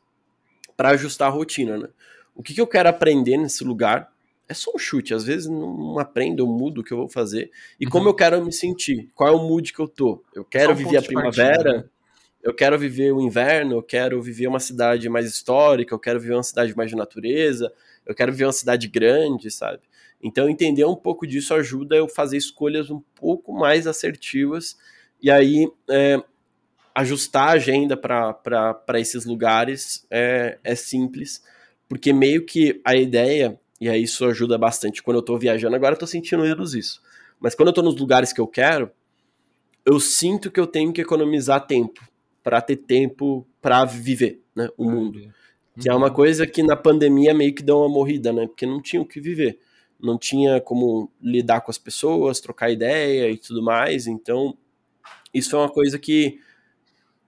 [0.77, 1.89] para ajustar a rotina, né?
[2.35, 4.13] O que, que eu quero aprender nesse lugar?
[4.49, 7.51] É só um chute, às vezes não aprendo, eu mudo o que eu vou fazer.
[7.81, 7.91] E uhum.
[7.91, 9.09] como eu quero me sentir?
[9.15, 10.23] Qual é o mood que eu tô?
[10.35, 11.85] Eu quero um viver a primavera, partida, né?
[12.43, 16.35] eu quero viver o inverno, eu quero viver uma cidade mais histórica, eu quero viver
[16.35, 17.73] uma cidade mais de natureza,
[18.05, 19.81] eu quero viver uma cidade grande, sabe?
[20.23, 24.77] Então, entender um pouco disso ajuda eu fazer escolhas um pouco mais assertivas
[25.23, 26.23] e aí é,
[26.95, 31.45] ajustar a agenda para esses lugares é, é simples,
[31.89, 35.95] porque meio que a ideia, e aí isso ajuda bastante quando eu estou viajando, agora
[35.95, 37.03] eu tô sentindo menos isso,
[37.39, 38.91] mas quando eu estou nos lugares que eu quero,
[39.85, 42.03] eu sinto que eu tenho que economizar tempo
[42.43, 45.33] para ter tempo para viver né, o mundo.
[45.79, 46.15] Que é uma uhum.
[46.15, 48.47] coisa que na pandemia meio que deu uma morrida, né?
[48.47, 49.59] Porque não tinha o que viver
[50.01, 54.07] não tinha como lidar com as pessoas, trocar ideia e tudo mais.
[54.07, 54.57] Então,
[55.33, 56.39] isso é uma coisa que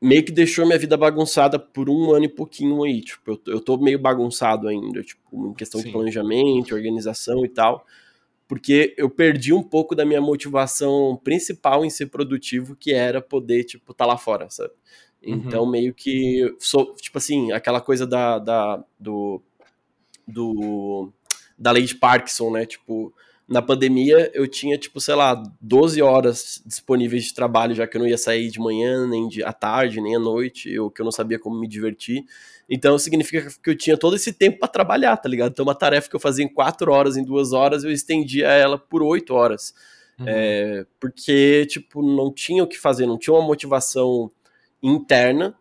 [0.00, 3.00] meio que deixou minha vida bagunçada por um ano e pouquinho aí.
[3.00, 5.86] Tipo, eu, eu tô meio bagunçado ainda, tipo, em questão Sim.
[5.86, 7.84] de planejamento, organização e tal.
[8.46, 13.64] Porque eu perdi um pouco da minha motivação principal em ser produtivo, que era poder,
[13.64, 14.72] tipo, tá lá fora, sabe?
[15.22, 15.34] Uhum.
[15.34, 15.70] Então, uhum.
[15.70, 19.42] meio que, sou, tipo assim, aquela coisa da, da do,
[20.26, 21.12] do
[21.58, 22.64] da lei de Parkinson, né?
[22.64, 23.12] Tipo,
[23.48, 28.00] na pandemia eu tinha, tipo, sei lá, 12 horas disponíveis de trabalho, já que eu
[28.00, 31.04] não ia sair de manhã, nem de, à tarde, nem à noite, ou que eu
[31.04, 32.24] não sabia como me divertir.
[32.68, 35.52] Então significa que eu tinha todo esse tempo para trabalhar, tá ligado?
[35.52, 38.78] Então uma tarefa que eu fazia em 4 horas, em 2 horas, eu estendia ela
[38.78, 39.74] por 8 horas.
[40.18, 40.26] Uhum.
[40.28, 44.30] É, porque, tipo, não tinha o que fazer, não tinha uma motivação
[44.82, 45.56] interna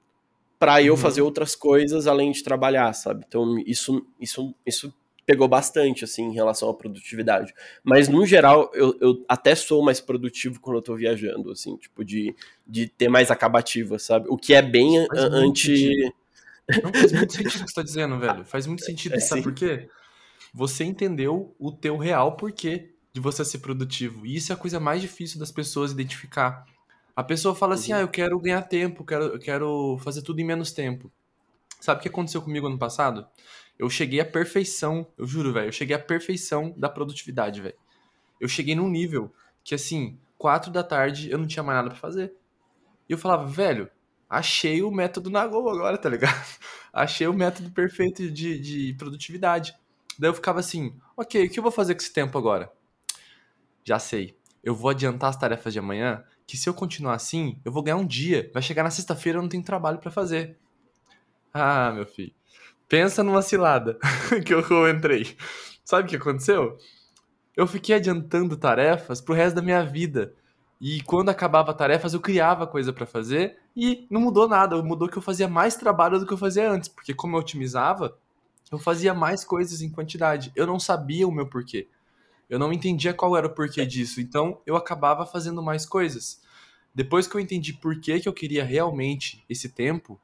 [0.60, 1.00] para eu uhum.
[1.00, 3.24] fazer outras coisas além de trabalhar, sabe?
[3.26, 4.94] Então isso, isso, isso
[5.28, 7.54] pegou bastante, assim, em relação à produtividade.
[7.84, 12.06] Mas, no geral, eu, eu até sou mais produtivo quando eu tô viajando, assim, tipo,
[12.06, 12.34] de,
[12.66, 14.28] de ter mais acabativa, sabe?
[14.30, 16.14] O que é bem faz anti...
[16.82, 18.46] Não faz muito sentido o que você tá dizendo, velho.
[18.46, 19.44] Faz muito sentido, é, sabe sim.
[19.44, 19.90] por quê?
[20.54, 24.26] Você entendeu o teu real porquê de você ser produtivo.
[24.26, 26.66] E isso é a coisa mais difícil das pessoas identificar.
[27.14, 28.00] A pessoa fala assim, uhum.
[28.00, 31.12] ah, eu quero ganhar tempo, quero, eu quero fazer tudo em menos tempo.
[31.82, 33.28] Sabe o que aconteceu comigo ano passado?
[33.78, 37.76] Eu cheguei à perfeição, eu juro, velho, eu cheguei à perfeição da produtividade, velho.
[38.40, 42.00] Eu cheguei num nível que, assim, quatro da tarde eu não tinha mais nada para
[42.00, 42.34] fazer.
[43.08, 43.90] E eu falava, velho,
[44.30, 46.34] achei o método na Go agora, tá ligado?
[46.92, 49.76] achei o método perfeito de, de produtividade.
[50.18, 52.72] Daí eu ficava assim, ok, o que eu vou fazer com esse tempo agora?
[53.84, 54.36] Já sei.
[54.64, 57.98] Eu vou adiantar as tarefas de amanhã, que se eu continuar assim, eu vou ganhar
[57.98, 58.50] um dia.
[58.54, 60.58] Vai chegar na sexta-feira, eu não tenho trabalho para fazer.
[61.54, 62.37] Ah, meu filho.
[62.88, 64.00] Pensa numa cilada
[64.46, 65.36] que eu entrei.
[65.84, 66.78] Sabe o que aconteceu?
[67.56, 70.34] Eu fiquei adiantando tarefas pro resto da minha vida.
[70.80, 74.82] E quando acabava tarefas, eu criava coisa para fazer e não mudou nada.
[74.82, 78.18] Mudou que eu fazia mais trabalho do que eu fazia antes, porque como eu otimizava,
[78.72, 80.52] eu fazia mais coisas em quantidade.
[80.56, 81.88] Eu não sabia o meu porquê.
[82.50, 84.22] Eu não entendia qual era o porquê disso.
[84.22, 86.42] Então, eu acabava fazendo mais coisas.
[86.94, 90.20] Depois que eu entendi por que, que eu queria realmente esse tempo,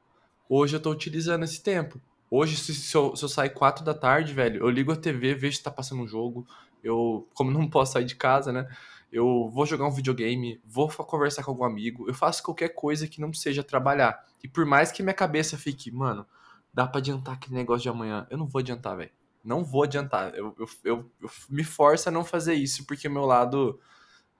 [0.48, 2.00] hoje eu estou utilizando esse tempo.
[2.36, 5.36] Hoje, se, se, eu, se eu sair 4 da tarde, velho, eu ligo a TV,
[5.36, 6.44] vejo se tá passando um jogo.
[6.82, 8.66] Eu, como não posso sair de casa, né?
[9.12, 12.08] Eu vou jogar um videogame, vou conversar com algum amigo.
[12.08, 14.26] Eu faço qualquer coisa que não seja trabalhar.
[14.42, 16.26] E por mais que minha cabeça fique, mano,
[16.72, 18.26] dá pra adiantar aquele negócio de amanhã.
[18.28, 19.12] Eu não vou adiantar, velho.
[19.44, 20.34] Não vou adiantar.
[20.34, 23.78] Eu, eu, eu, eu, me forço a não fazer isso, porque meu lado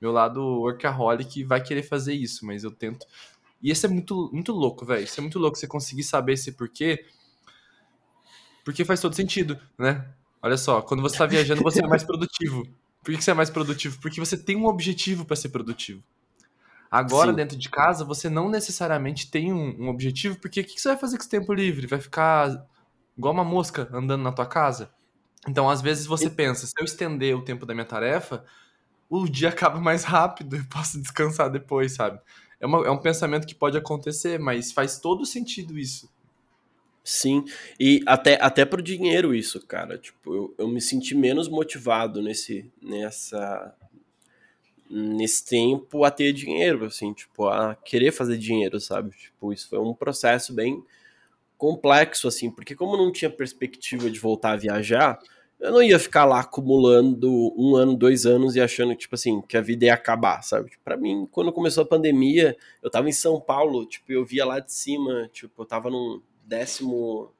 [0.00, 3.06] meu lado workaholic vai querer fazer isso, mas eu tento.
[3.62, 5.04] E isso é muito, muito louco, velho.
[5.04, 7.06] Isso é muito louco você conseguir saber esse porquê
[8.64, 10.06] porque faz todo sentido, né?
[10.42, 12.66] Olha só, quando você está viajando, você é mais produtivo.
[13.02, 13.98] Por que você é mais produtivo?
[14.00, 16.02] Porque você tem um objetivo para ser produtivo.
[16.90, 17.36] Agora, Sim.
[17.36, 20.88] dentro de casa, você não necessariamente tem um, um objetivo, porque o que, que você
[20.88, 21.86] vai fazer com esse tempo livre?
[21.86, 22.66] Vai ficar
[23.16, 24.90] igual uma mosca andando na tua casa?
[25.48, 28.44] Então, às vezes você pensa, se eu estender o tempo da minha tarefa,
[29.10, 32.20] o dia acaba mais rápido e posso descansar depois, sabe?
[32.60, 36.08] É, uma, é um pensamento que pode acontecer, mas faz todo sentido isso.
[37.06, 37.44] Sim,
[37.78, 39.98] e até, até pro dinheiro isso, cara.
[39.98, 43.74] Tipo, eu, eu me senti menos motivado nesse, nessa,
[44.88, 49.10] nesse tempo a ter dinheiro, assim, tipo, a querer fazer dinheiro, sabe?
[49.16, 50.82] Tipo, isso foi um processo bem
[51.58, 55.18] complexo, assim, porque como não tinha perspectiva de voltar a viajar,
[55.60, 59.56] eu não ia ficar lá acumulando um ano, dois anos e achando, tipo assim, que
[59.56, 60.70] a vida ia acabar, sabe?
[60.70, 64.44] Tipo, pra mim, quando começou a pandemia, eu tava em São Paulo, tipo, eu via
[64.46, 67.30] lá de cima, tipo, eu tava num décimo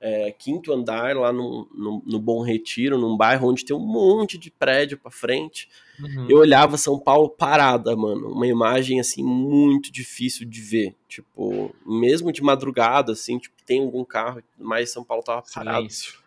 [0.00, 4.36] é, quinto andar lá no, no, no, Bom Retiro, num bairro onde tem um monte
[4.36, 5.68] de prédio para frente.
[6.00, 6.26] Uhum.
[6.28, 8.32] Eu olhava São Paulo parada, mano.
[8.32, 10.96] Uma imagem, assim, muito difícil de ver.
[11.08, 15.78] Tipo, mesmo de madrugada, assim, tipo, tem algum carro, mas São Paulo tava parado.
[15.78, 16.20] Silêncio.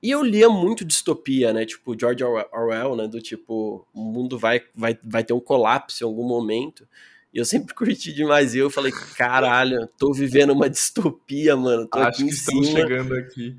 [0.00, 1.66] E eu lia muito distopia, né?
[1.66, 3.08] Tipo, George Orwell, né?
[3.08, 6.86] Do tipo, o mundo vai, vai, vai ter um colapso em algum momento.
[7.32, 8.54] E eu sempre curti demais.
[8.54, 11.86] E eu falei, caralho, tô vivendo uma distopia, mano.
[11.86, 12.80] Tô acho que estamos cima.
[12.80, 13.56] chegando aqui.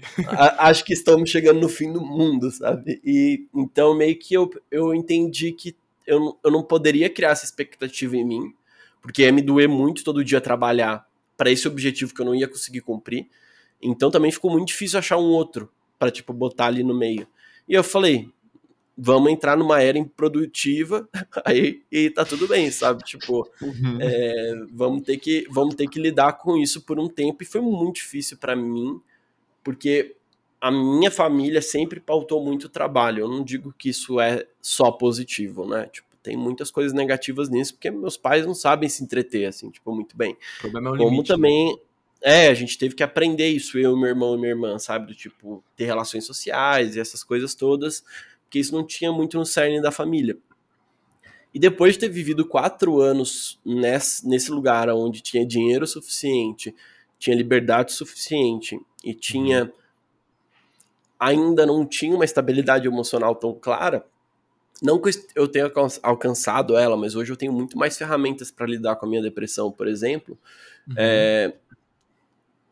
[0.57, 3.01] acho que estamos chegando no fim do mundo, sabe?
[3.03, 8.17] E então meio que eu, eu entendi que eu, eu não poderia criar essa expectativa
[8.17, 8.53] em mim,
[9.01, 12.47] porque ia me doer muito todo dia trabalhar para esse objetivo que eu não ia
[12.47, 13.27] conseguir cumprir.
[13.81, 17.27] Então também ficou muito difícil achar um outro para tipo botar ali no meio.
[17.67, 18.29] E eu falei,
[19.01, 21.07] vamos entrar numa era improdutiva,
[21.45, 23.01] aí e tá tudo bem, sabe?
[23.03, 23.97] Tipo, uhum.
[24.01, 27.61] é, vamos, ter que, vamos ter que lidar com isso por um tempo, e foi
[27.61, 28.99] muito difícil para mim,
[29.63, 30.15] porque
[30.59, 33.21] a minha família sempre pautou muito trabalho.
[33.21, 35.85] Eu não digo que isso é só positivo, né?
[35.85, 39.95] Tipo, tem muitas coisas negativas nisso, porque meus pais não sabem se entreter, assim, tipo,
[39.95, 40.35] muito bem.
[40.57, 41.71] O problema é o Como limite, também.
[41.71, 41.79] Né?
[42.21, 45.07] É, a gente teve que aprender isso, eu, meu irmão e minha irmã, sabe?
[45.07, 48.03] Do tipo, ter relações sociais e essas coisas todas
[48.49, 50.35] porque isso não tinha muito no cerne da família.
[51.53, 56.75] E depois de ter vivido quatro anos nesse, lugar onde tinha dinheiro suficiente,
[57.19, 59.65] tinha liberdade suficiente e tinha.
[59.65, 59.71] Uhum.
[61.19, 64.03] ainda não tinha uma estabilidade emocional tão clara,
[64.81, 68.95] não que eu tenha alcançado ela, mas hoje eu tenho muito mais ferramentas para lidar
[68.95, 70.37] com a minha depressão, por exemplo.
[70.87, 70.95] Uhum.
[70.97, 71.53] É,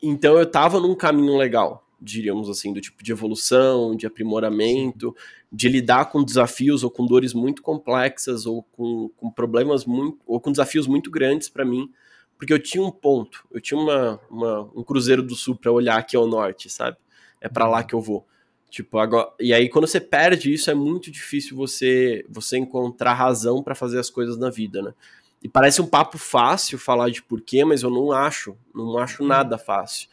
[0.02, 5.14] então eu estava num caminho legal diríamos assim, do tipo de evolução, de aprimoramento,
[5.50, 10.40] de lidar com desafios ou com dores muito complexas ou com, com problemas muito ou
[10.40, 11.90] com desafios muito grandes para mim,
[12.38, 15.98] porque eu tinha um ponto, eu tinha uma, uma um cruzeiro do sul para olhar
[15.98, 16.96] aqui ao norte, sabe?
[17.40, 18.26] É para lá que eu vou.
[18.70, 23.62] Tipo, agora, e aí quando você perde isso é muito difícil você você encontrar razão
[23.62, 24.94] para fazer as coisas na vida, né?
[25.42, 29.28] E parece um papo fácil falar de porquê, mas eu não acho, não acho uhum.
[29.28, 30.08] nada fácil.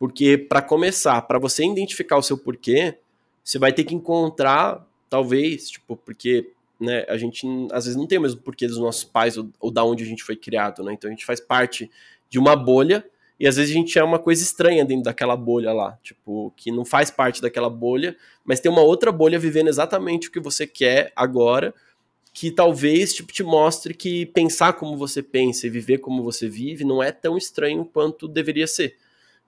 [0.00, 2.96] Porque, para começar, para você identificar o seu porquê,
[3.44, 8.16] você vai ter que encontrar, talvez, tipo, porque né, a gente às vezes não tem
[8.16, 10.94] o mesmo porquê dos nossos pais ou, ou da onde a gente foi criado, né?
[10.94, 11.90] Então a gente faz parte
[12.30, 13.04] de uma bolha
[13.38, 16.72] e às vezes a gente é uma coisa estranha dentro daquela bolha lá, tipo, que
[16.72, 20.66] não faz parte daquela bolha, mas tem uma outra bolha vivendo exatamente o que você
[20.66, 21.74] quer agora,
[22.32, 26.84] que talvez tipo, te mostre que pensar como você pensa e viver como você vive
[26.84, 28.96] não é tão estranho quanto deveria ser.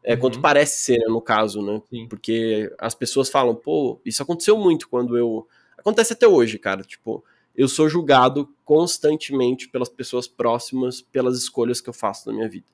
[0.05, 0.21] É, uhum.
[0.21, 1.81] Quanto parece ser, né, no caso, né?
[1.89, 2.07] Sim.
[2.09, 5.47] Porque as pessoas falam, pô, isso aconteceu muito quando eu.
[5.79, 6.83] Acontece até hoje, cara.
[6.83, 12.49] Tipo, eu sou julgado constantemente pelas pessoas próximas pelas escolhas que eu faço na minha
[12.49, 12.67] vida.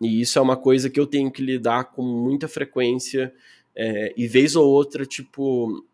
[0.00, 3.32] E isso é uma coisa que eu tenho que lidar com muita frequência.
[3.74, 5.84] É, e vez ou outra, tipo,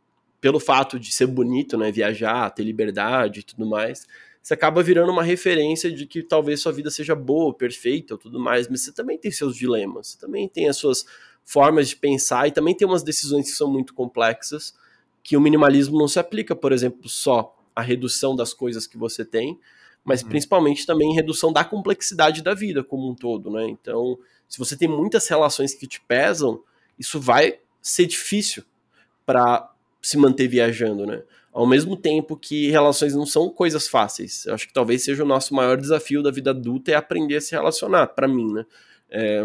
[0.41, 1.93] pelo fato de ser bonito, né?
[1.93, 4.07] Viajar, ter liberdade e tudo mais
[4.45, 8.39] você acaba virando uma referência de que talvez sua vida seja boa, perfeita ou tudo
[8.39, 11.07] mais, mas você também tem seus dilemas, você também tem as suas
[11.43, 14.75] formas de pensar e também tem umas decisões que são muito complexas,
[15.23, 19.25] que o minimalismo não se aplica, por exemplo, só à redução das coisas que você
[19.25, 19.59] tem,
[20.05, 20.29] mas uhum.
[20.29, 23.67] principalmente também em redução da complexidade da vida como um todo, né?
[23.67, 26.63] Então, se você tem muitas relações que te pesam,
[26.99, 28.63] isso vai ser difícil
[29.25, 31.23] para se manter viajando, né?
[31.55, 34.45] Ao mesmo tempo que relações não são coisas fáceis.
[34.45, 37.41] Eu acho que talvez seja o nosso maior desafio da vida adulta é aprender a
[37.41, 38.67] se relacionar, para mim, né?
[39.09, 39.45] É,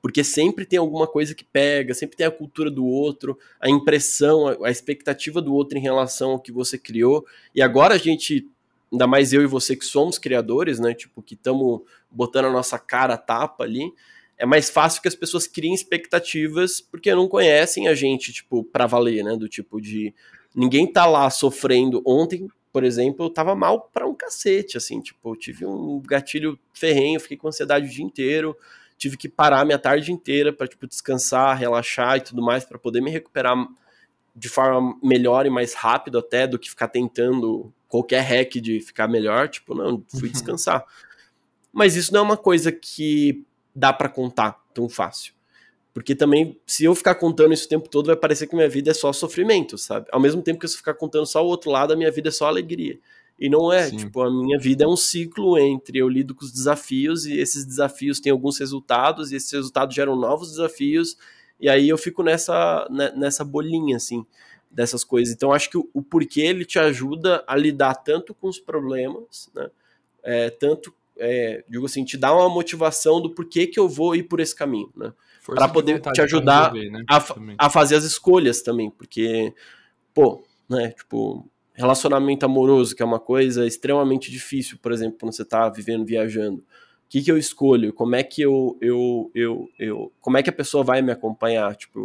[0.00, 4.48] porque sempre tem alguma coisa que pega, sempre tem a cultura do outro, a impressão,
[4.64, 7.26] a, expectativa do outro em relação ao que você criou.
[7.54, 8.48] E agora a gente,
[8.90, 10.94] ainda mais eu e você que somos criadores, né?
[10.94, 13.92] Tipo, que estamos botando a nossa cara a tapa ali,
[14.38, 18.86] é mais fácil que as pessoas criem expectativas porque não conhecem a gente, tipo, pra
[18.86, 19.36] valer, né?
[19.36, 20.14] Do tipo de
[20.58, 22.02] ninguém tá lá sofrendo.
[22.04, 26.58] Ontem por exemplo, eu tava mal pra um cacete, assim, tipo, eu tive um gatilho
[26.72, 28.56] ferrenho, fiquei com ansiedade o dia inteiro,
[28.96, 33.00] tive que parar minha tarde inteira para tipo descansar, relaxar e tudo mais para poder
[33.00, 33.56] me recuperar
[34.34, 39.08] de forma melhor e mais rápido até do que ficar tentando qualquer hack de ficar
[39.08, 40.32] melhor, tipo, não, fui uhum.
[40.32, 40.84] descansar.
[41.72, 43.44] Mas isso não é uma coisa que
[43.74, 45.32] dá para contar tão fácil.
[45.98, 48.90] Porque também, se eu ficar contando isso o tempo todo, vai parecer que minha vida
[48.90, 50.06] é só sofrimento, sabe?
[50.12, 52.28] Ao mesmo tempo que se eu ficar contando só o outro lado, a minha vida
[52.28, 52.98] é só alegria.
[53.38, 53.96] E não é, Sim.
[53.96, 57.64] tipo, a minha vida é um ciclo entre eu lido com os desafios e esses
[57.64, 61.16] desafios têm alguns resultados e esses resultados geram novos desafios
[61.60, 64.24] e aí eu fico nessa, né, nessa bolinha, assim,
[64.70, 65.34] dessas coisas.
[65.34, 69.50] Então acho que o, o porquê ele te ajuda a lidar tanto com os problemas,
[69.54, 69.70] né?
[70.22, 74.24] É, tanto, é, digo assim, te dá uma motivação do porquê que eu vou ir
[74.24, 75.12] por esse caminho, né?
[75.54, 77.04] Para poder te ajudar resolver, né?
[77.08, 79.52] a, a fazer as escolhas também, porque,
[80.14, 85.42] pô, né, tipo, relacionamento amoroso, que é uma coisa extremamente difícil, por exemplo, quando você
[85.42, 86.62] está vivendo, viajando
[87.08, 87.90] o que, que eu escolho?
[87.90, 91.74] Como é que eu, eu, eu, eu, como é que a pessoa vai me acompanhar?
[91.74, 92.04] Tipo,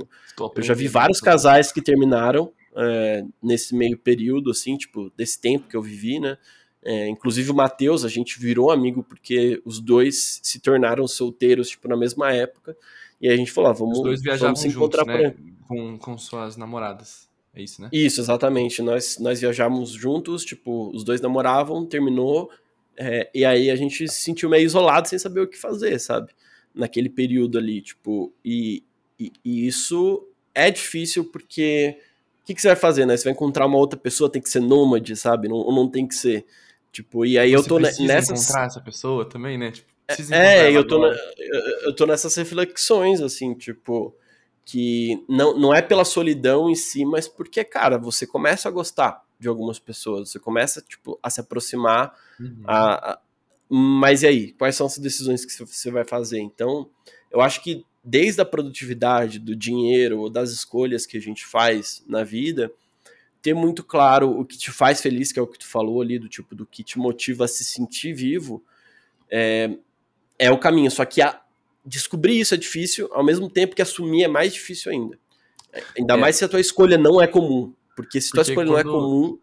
[0.56, 5.67] eu já vi vários casais que terminaram é, nesse meio período, assim, tipo, desse tempo
[5.67, 6.38] que eu vivi, né?
[6.82, 11.89] É, inclusive o Matheus, a gente virou amigo porque os dois se tornaram solteiros, tipo,
[11.89, 12.73] na mesma época.
[13.24, 15.54] E a gente falou, ah, vamos, os dois viajavam vamos se encontrar juntos, né?
[15.66, 17.30] com, com suas namoradas.
[17.56, 17.88] É isso, né?
[17.90, 18.82] Isso, exatamente.
[18.82, 22.52] Nós, nós viajamos juntos, tipo, os dois namoravam, terminou,
[22.98, 26.34] é, e aí a gente se sentiu meio isolado sem saber o que fazer, sabe?
[26.76, 28.84] Naquele período ali, tipo, e,
[29.18, 31.98] e, e isso é difícil porque
[32.42, 33.16] o que, que, você vai fazer, né?
[33.16, 35.48] Você vai encontrar uma outra pessoa, tem que ser nômade, sabe?
[35.48, 36.46] Não, não tem que ser.
[36.92, 38.34] Tipo, e aí você eu tô nessa.
[38.34, 39.72] encontrar essa pessoa também, né?
[39.72, 39.92] Tipo,
[40.32, 41.16] é, eu tô, na,
[41.84, 44.16] eu tô nessas reflexões, assim, tipo,
[44.66, 49.24] que não, não é pela solidão em si, mas porque, cara, você começa a gostar
[49.39, 52.63] de algumas pessoas, você começa, tipo, a se aproximar Uhum.
[52.66, 53.20] A, a,
[53.70, 54.52] mas e aí?
[54.54, 56.39] Quais são as decisões que você vai fazer?
[56.39, 56.89] Então,
[57.32, 62.04] eu acho que desde a produtividade, do dinheiro ou das escolhas que a gente faz
[62.08, 62.72] na vida,
[63.42, 66.20] ter muito claro o que te faz feliz, que é o que tu falou ali,
[66.20, 68.63] do tipo, do que te motiva a se sentir vivo,
[69.32, 69.72] é,
[70.38, 70.89] é o caminho.
[70.91, 71.39] Só que a,
[71.86, 75.17] descobrir isso é difícil, ao mesmo tempo que assumir é mais difícil ainda.
[75.98, 76.17] Ainda é.
[76.17, 77.74] mais se a tua escolha não é comum.
[77.96, 78.74] Porque se porque tua escolha quando...
[78.74, 79.39] não é comum,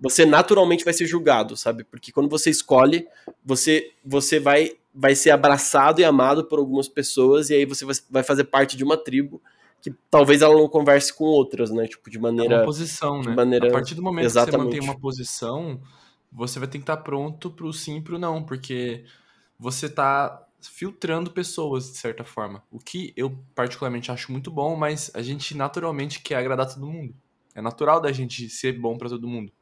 [0.00, 1.84] você naturalmente vai ser julgado, sabe?
[1.84, 3.06] Porque quando você escolhe,
[3.44, 8.22] você você vai vai ser abraçado e amado por algumas pessoas e aí você vai
[8.22, 9.42] fazer parte de uma tribo
[9.82, 11.86] que talvez ela não converse com outras, né?
[11.86, 13.34] Tipo de maneira é uma posição, né?
[13.34, 13.68] Maneira...
[13.68, 14.52] A partir do momento Exatamente.
[14.52, 15.80] que você mantém uma posição,
[16.32, 19.04] você vai ter que estar pronto pro sim e pro não, porque
[19.58, 22.62] você tá filtrando pessoas de certa forma.
[22.70, 27.14] O que eu particularmente acho muito bom, mas a gente naturalmente quer agradar todo mundo.
[27.54, 29.52] É natural da gente ser bom para todo mundo.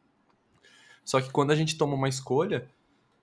[1.05, 2.68] Só que quando a gente toma uma escolha,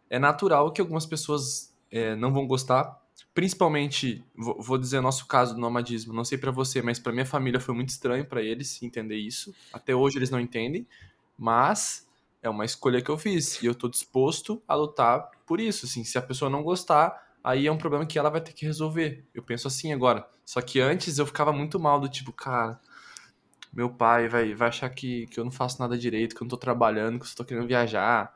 [0.10, 3.00] é natural que algumas pessoas é, não vão gostar.
[3.34, 6.14] Principalmente, vou, vou dizer nosso caso do nomadismo.
[6.14, 9.54] Não sei para você, mas para minha família foi muito estranho para eles entender isso.
[9.72, 10.86] Até hoje eles não entendem,
[11.38, 12.09] mas
[12.42, 15.86] é uma escolha que eu fiz e eu tô disposto a lutar por isso.
[15.86, 18.66] Assim, se a pessoa não gostar, aí é um problema que ela vai ter que
[18.66, 19.26] resolver.
[19.34, 20.28] Eu penso assim agora.
[20.46, 22.80] Só que antes eu ficava muito mal do tipo, cara,
[23.72, 26.50] meu pai vai, vai achar que, que eu não faço nada direito, que eu não
[26.50, 28.34] tô trabalhando, que eu só tô querendo viajar.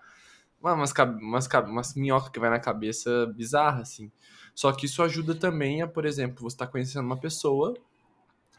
[0.62, 4.12] Umas, umas, umas minhocas que vai na cabeça bizarra, assim.
[4.54, 7.74] Só que isso ajuda também a, por exemplo, você tá conhecendo uma pessoa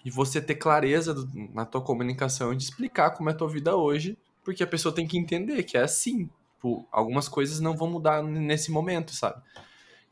[0.05, 3.77] e você ter clareza do, na tua comunicação de explicar como é a tua vida
[3.77, 6.29] hoje, porque a pessoa tem que entender que é assim.
[6.55, 9.43] Tipo, algumas coisas não vão mudar nesse momento, sabe?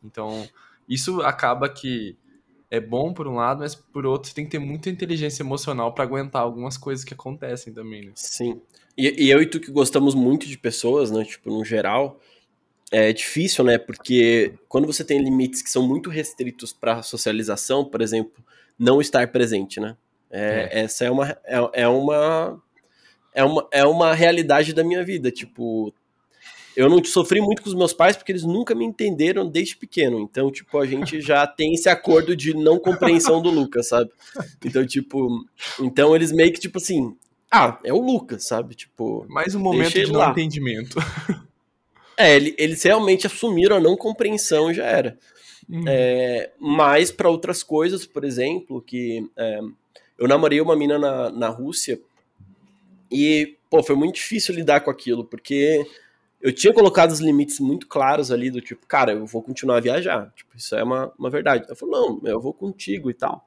[0.03, 0.49] Então,
[0.89, 2.17] isso acaba que
[2.71, 5.95] é bom por um lado, mas por outro você tem que ter muita inteligência emocional
[5.95, 8.13] para aguentar algumas coisas que acontecem também, né?
[8.15, 8.61] Sim.
[8.97, 11.25] E, e, eu e tu que gostamos muito de pessoas, né?
[11.25, 12.19] Tipo, no geral,
[12.91, 13.79] é difícil, né?
[13.79, 18.45] Porque quando você tem limites que são muito restritos para socialização, por exemplo,
[18.79, 19.97] não estar presente, né?
[20.31, 20.81] É, é.
[20.85, 22.63] Essa é uma, é, é, uma
[23.35, 25.31] é uma é uma realidade da minha vida.
[25.31, 25.93] Tipo,
[26.77, 30.21] eu não sofri muito com os meus pais porque eles nunca me entenderam desde pequeno.
[30.21, 34.11] Então, tipo, a gente já tem esse acordo de não compreensão do Lucas, sabe?
[34.65, 35.45] Então, tipo,
[35.81, 37.17] então eles meio que tipo assim,
[37.51, 38.75] ah, é o Lucas, sabe?
[38.75, 40.99] Tipo, mais um momento de não entendimento.
[42.17, 45.19] É, eles realmente assumiram a não compreensão já era.
[45.69, 45.85] Uhum.
[45.87, 49.61] É, mas para outras coisas, por exemplo, que é,
[50.19, 51.99] eu namorei uma mina na, na Rússia
[53.13, 55.85] e, pô, foi muito difícil lidar com aquilo, porque
[56.41, 59.81] eu tinha colocado os limites muito claros ali, do tipo, cara, eu vou continuar a
[59.81, 60.33] viajar.
[60.35, 61.65] Tipo, isso é uma, uma verdade.
[61.67, 63.47] Ela falou, não, eu vou contigo e tal.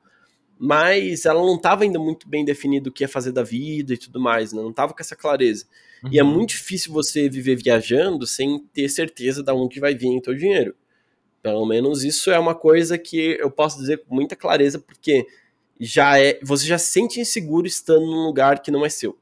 [0.57, 3.97] mas ela não estava ainda muito bem definido o que ia fazer da vida e
[3.97, 4.61] tudo mais, né?
[4.61, 5.65] Não estava com essa clareza.
[6.03, 6.09] Uhum.
[6.13, 10.21] E é muito difícil você viver viajando sem ter certeza de onde vai vir o
[10.21, 10.75] teu dinheiro.
[11.41, 15.27] Pelo menos isso é uma coisa que eu posso dizer com muita clareza, porque
[15.79, 19.17] já é, você já se sente inseguro estando num lugar que não é seu.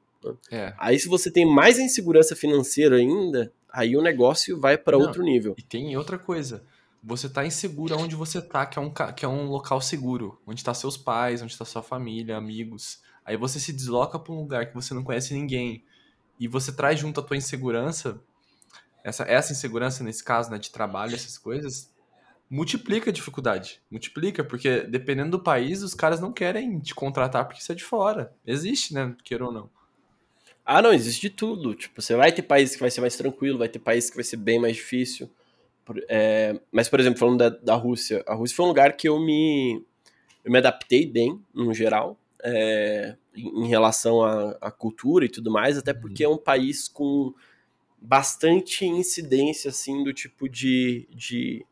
[0.51, 0.73] É.
[0.77, 5.55] Aí se você tem mais insegurança financeira ainda, aí o negócio vai para outro nível.
[5.57, 6.63] E tem outra coisa
[7.03, 10.63] você tá inseguro onde você tá, que é um, que é um local seguro, onde
[10.63, 13.01] tá seus pais, onde tá sua família, amigos.
[13.25, 15.83] Aí você se desloca para um lugar que você não conhece ninguém
[16.39, 18.21] e você traz junto a tua insegurança,
[19.03, 21.91] essa, essa insegurança nesse caso, né, de trabalho, essas coisas,
[22.49, 23.81] multiplica a dificuldade.
[23.91, 27.83] Multiplica, porque dependendo do país, os caras não querem te contratar porque você é de
[27.83, 28.33] fora.
[28.45, 29.69] Existe, né, queira ou não.
[30.65, 31.75] Ah, não, existe de tudo.
[31.75, 34.23] Tipo, você vai ter países que vai ser mais tranquilo, vai ter países que vai
[34.23, 35.29] ser bem mais difícil.
[36.07, 39.19] É, mas, por exemplo, falando da, da Rússia, a Rússia foi um lugar que eu
[39.19, 39.83] me,
[40.43, 45.93] eu me adaptei bem, no geral, é, em, relação à, cultura e tudo mais, até
[45.93, 47.33] porque é um país com
[47.99, 51.65] bastante incidência, assim, do tipo de, de,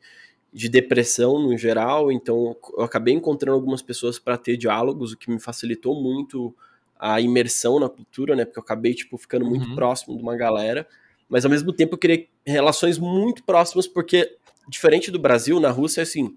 [0.52, 5.30] de depressão no geral, então eu acabei encontrando algumas pessoas para ter diálogos, o que
[5.30, 6.56] me facilitou muito
[7.02, 9.76] a imersão na cultura, né, porque eu acabei, tipo, ficando muito uhum.
[9.76, 10.88] próximo de uma galera,
[11.28, 14.38] mas ao mesmo tempo eu queria relações muito próximas, porque,
[14.70, 16.36] diferente do Brasil, na Rússia é assim,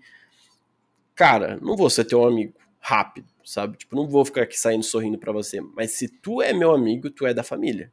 [1.14, 3.76] cara, não vou ser teu amigo rápido, sabe?
[3.76, 7.10] Tipo, não vou ficar aqui saindo sorrindo para você, mas se tu é meu amigo,
[7.10, 7.92] tu é da família.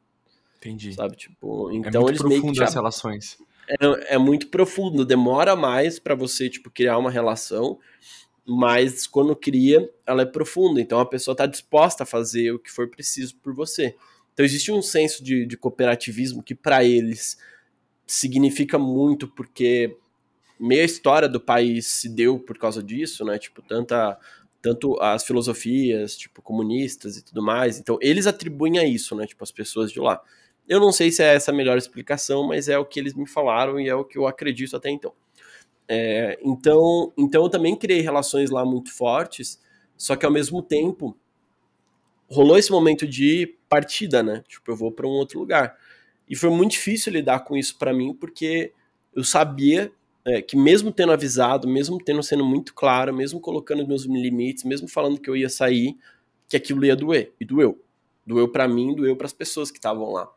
[0.56, 0.94] Entendi.
[0.94, 1.16] Sabe?
[1.16, 2.54] Tipo, é então é eles meio que.
[2.54, 2.64] Já...
[2.64, 3.36] as relações.
[3.68, 7.78] É, é muito profundo, demora mais para você, tipo, criar uma relação,
[8.54, 10.80] mas quando cria, ela é profunda.
[10.80, 13.96] Então a pessoa tá disposta a fazer o que for preciso por você.
[14.32, 17.38] Então existe um senso de, de cooperativismo que para eles
[18.06, 19.96] significa muito porque
[20.60, 23.38] meia história do país se deu por causa disso, né?
[23.38, 24.18] Tipo, tanta
[24.60, 27.80] tanto as filosofias, tipo, comunistas e tudo mais.
[27.80, 29.26] Então, eles atribuem a isso, né?
[29.26, 30.22] Tipo, as pessoas de lá.
[30.68, 33.26] Eu não sei se é essa a melhor explicação, mas é o que eles me
[33.26, 35.12] falaram e é o que eu acredito até então.
[35.88, 39.60] É, então, então eu também criei relações lá muito fortes,
[39.96, 41.16] só que ao mesmo tempo
[42.28, 44.42] rolou esse momento de partida, né?
[44.48, 45.76] Tipo, eu vou para um outro lugar.
[46.28, 48.72] E foi muito difícil lidar com isso para mim, porque
[49.14, 49.92] eu sabia
[50.24, 54.88] é, que mesmo tendo avisado, mesmo tendo sendo muito claro, mesmo colocando meus limites, mesmo
[54.88, 55.96] falando que eu ia sair,
[56.48, 57.32] que aquilo ia doer.
[57.40, 57.78] E doeu.
[58.26, 60.28] Doeu para mim, doeu para as pessoas que estavam lá.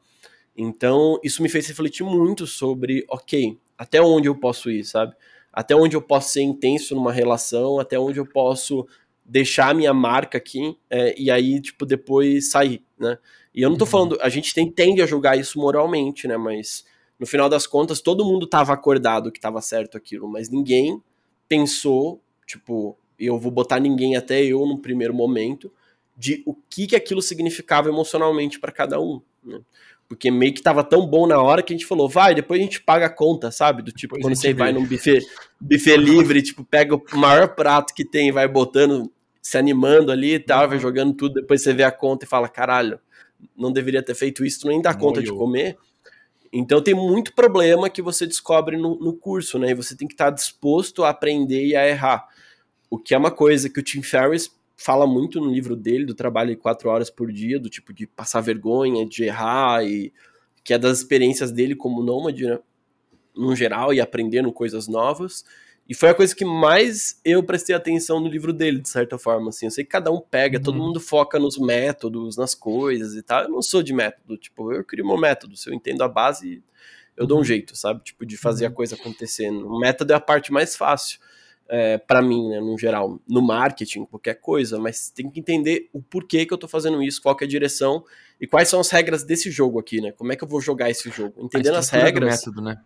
[0.57, 5.15] Então, isso me fez refletir muito sobre, ok, até onde eu posso ir, sabe?
[5.55, 8.85] Até onde eu posso ser intenso numa relação, até onde eu posso
[9.23, 13.17] deixar a minha marca aqui é, e aí, tipo, depois sair, né?
[13.53, 13.91] E eu não tô uhum.
[13.91, 16.35] falando, a gente tem, tende a julgar isso moralmente, né?
[16.35, 16.85] Mas
[17.17, 21.01] no final das contas, todo mundo tava acordado que tava certo aquilo, mas ninguém
[21.47, 25.71] pensou, tipo, eu vou botar ninguém, até eu, no primeiro momento,
[26.17, 29.61] de o que, que aquilo significava emocionalmente para cada um, né?
[30.07, 32.63] Porque meio que tava tão bom na hora que a gente falou, vai, depois a
[32.63, 33.81] gente paga a conta, sabe?
[33.81, 34.53] Do tipo, depois quando você vê.
[34.53, 35.25] vai num buffet,
[35.59, 40.35] buffet livre, tipo, pega o maior prato que tem e vai botando se animando ali
[40.35, 40.69] e tal, uhum.
[40.69, 42.99] vai jogando tudo, depois você vê a conta e fala, caralho,
[43.57, 45.77] não deveria ter feito isso, tu nem dá conta de comer.
[46.51, 49.71] Então tem muito problema que você descobre no, no curso, né?
[49.71, 52.27] E você tem que estar disposto a aprender e a errar.
[52.89, 56.13] O que é uma coisa que o Tim Ferriss fala muito no livro dele, do
[56.13, 60.11] trabalho de quatro horas por dia, do tipo de passar vergonha, de errar, e
[60.63, 62.59] que é das experiências dele como nômade, né?
[63.35, 65.43] No geral, e aprendendo coisas novas.
[65.87, 69.49] E foi a coisa que mais eu prestei atenção no livro dele, de certa forma,
[69.49, 69.67] assim.
[69.67, 70.63] Eu sei que cada um pega, uhum.
[70.63, 73.43] todo mundo foca nos métodos, nas coisas e tal.
[73.43, 75.55] Eu não sou de método, tipo, eu crio meu método.
[75.55, 76.63] Se eu entendo a base,
[77.15, 77.27] eu uhum.
[77.27, 77.45] dou um uhum.
[77.45, 78.03] jeito, sabe?
[78.03, 78.71] Tipo, de fazer uhum.
[78.71, 79.49] a coisa acontecer.
[79.49, 81.19] O método é a parte mais fácil.
[81.67, 86.01] É, para mim, né, no geral, no marketing, qualquer coisa, mas tem que entender o
[86.01, 88.03] porquê que eu tô fazendo isso, qual é a direção
[88.39, 90.11] e quais são as regras desse jogo aqui, né?
[90.11, 91.33] Como é que eu vou jogar esse jogo?
[91.43, 92.39] Entendendo as regras.
[92.39, 92.79] método, né?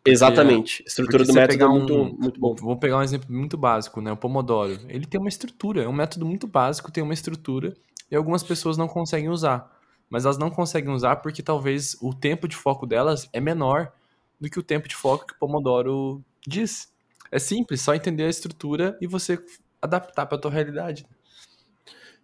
[0.00, 0.82] Porque, Exatamente.
[0.82, 2.54] A estrutura do método é muito, um, muito bom.
[2.54, 4.10] Vou pegar um exemplo muito básico, né?
[4.10, 4.78] O Pomodoro.
[4.88, 7.76] Ele tem uma estrutura, é um método muito básico, tem uma estrutura,
[8.10, 9.70] e algumas pessoas não conseguem usar.
[10.08, 13.92] Mas elas não conseguem usar porque talvez o tempo de foco delas é menor
[14.40, 16.89] do que o tempo de foco que o Pomodoro diz.
[17.30, 19.38] É simples, só entender a estrutura e você
[19.80, 21.06] adaptar para a tua realidade.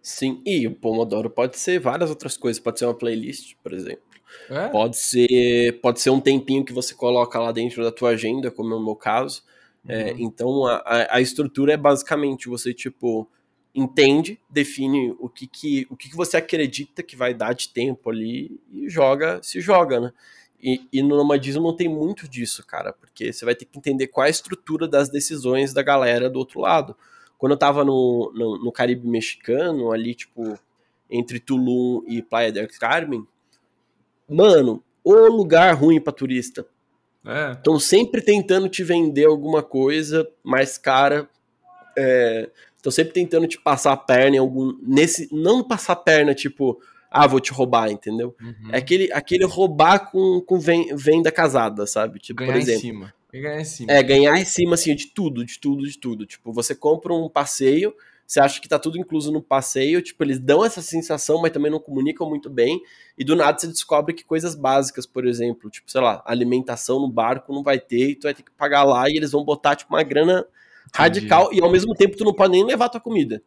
[0.01, 4.03] Sim, e o Pomodoro pode ser várias outras coisas, pode ser uma playlist, por exemplo.
[4.49, 4.67] É?
[4.69, 8.73] Pode ser pode ser um tempinho que você coloca lá dentro da tua agenda, como
[8.73, 9.43] é o meu caso.
[9.87, 10.07] É, uhum.
[10.07, 13.29] É, então a, a estrutura é basicamente você tipo
[13.73, 18.09] entende, define o que, que o que, que você acredita que vai dar de tempo
[18.09, 20.13] ali e joga, se joga, né?
[20.61, 24.07] E, e, no nomadismo não tem muito disso, cara, porque você vai ter que entender
[24.07, 26.95] qual é a estrutura das decisões da galera do outro lado.
[27.37, 30.57] quando eu tava no, no, no Caribe mexicano, ali, tipo,
[31.09, 33.25] entre Tulum e Playa del Carmen,
[34.27, 36.65] mano, o lugar ruim para turista.
[37.53, 37.79] Estão é.
[37.79, 41.29] sempre tentando te vender alguma coisa mais cara.
[42.77, 44.77] Estão é, sempre tentando te passar a perna em algum.
[44.81, 48.35] Nesse, não passar a perna, tipo, ah, vou te roubar, entendeu?
[48.41, 48.69] Uhum.
[48.71, 52.19] É aquele, aquele roubar com, com venda casada, sabe?
[52.19, 52.79] Tipo, ganhar por exemplo.
[52.79, 53.13] Em cima.
[53.33, 53.91] Ganhar em cima.
[53.91, 56.25] É, ganhar em cima, assim, de tudo, de tudo, de tudo.
[56.25, 57.93] Tipo, você compra um passeio,
[58.25, 61.71] você acha que tá tudo incluso no passeio, tipo, eles dão essa sensação, mas também
[61.71, 62.81] não comunicam muito bem,
[63.17, 67.09] e do nada você descobre que coisas básicas, por exemplo, tipo, sei lá, alimentação no
[67.09, 69.77] barco não vai ter, e tu vai ter que pagar lá, e eles vão botar,
[69.77, 70.45] tipo, uma grana
[70.93, 71.61] radical, Entendi.
[71.61, 73.41] e ao mesmo tempo tu não pode nem levar tua comida.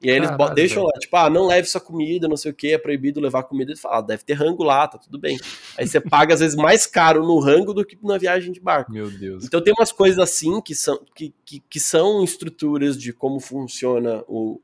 [0.00, 2.54] E aí eles Caralho, deixam lá, tipo, ah, não leve sua comida, não sei o
[2.54, 3.72] que, é proibido levar comida.
[3.72, 5.36] Ele fala, ah, deve ter rango lá, tá tudo bem.
[5.76, 8.92] Aí você paga, às vezes, mais caro no rango do que na viagem de barco.
[8.92, 9.44] Meu Deus.
[9.44, 14.22] Então tem umas coisas assim que são, que, que, que são estruturas de como funciona
[14.28, 14.60] o,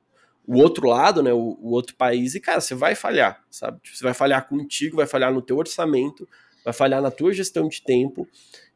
[0.47, 3.81] o outro lado, né, o, o, outro país, e, cara, você vai falhar, sabe?
[3.83, 6.29] Tipo, você vai falhar contigo, vai falhar no teu orçamento,
[6.65, 8.29] vai falhar na tua gestão de tempo,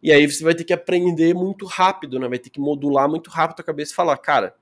[0.03, 2.29] e aí você vai ter que aprender muito rápido, né?
[2.29, 4.55] Vai ter que modular muito rápido a cabeça e falar, cara,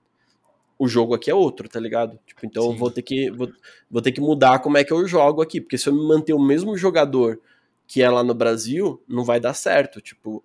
[0.79, 2.19] o jogo aqui é outro, tá ligado?
[2.27, 2.71] Tipo, então Sim.
[2.71, 3.49] eu vou ter que vou,
[3.91, 6.35] vou ter que mudar como é que eu jogo aqui, porque se eu me manter
[6.35, 7.41] o mesmo jogador
[7.87, 10.43] que é lá no Brasil, não vai dar certo, tipo.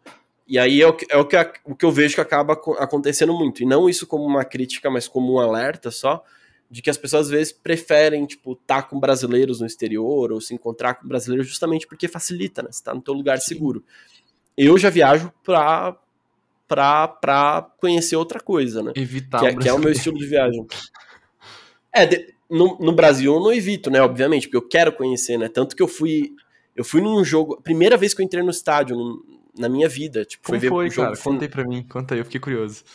[0.48, 3.34] E aí é o que, é o que, o que eu vejo que acaba acontecendo
[3.34, 3.64] muito.
[3.64, 6.24] E não isso como uma crítica, mas como um alerta só,
[6.70, 10.42] de que as pessoas às vezes preferem, tipo, estar tá com brasileiros no exterior ou
[10.42, 12.70] se encontrar com brasileiros justamente porque facilita, né?
[12.72, 13.56] Você tá no teu lugar Sim.
[13.56, 13.84] seguro.
[14.58, 15.98] Eu já viajo pra,
[16.72, 18.94] pra, pra conhecer outra coisa, né?
[18.96, 20.66] Evitar que, é, que é o meu estilo de viagem.
[21.94, 24.02] É, de, no, no Brasil eu não evito, né?
[24.02, 25.50] Obviamente, porque eu quero conhecer, né?
[25.50, 26.32] Tanto que eu fui.
[26.74, 27.62] Eu fui num jogo.
[27.62, 29.22] Primeira vez que eu entrei no estádio no,
[29.60, 30.24] na minha vida.
[30.24, 31.18] Tipo, Como foi, foi ver o jogo.
[31.22, 32.86] Conta aí pra mim, conta aí, eu fiquei curioso.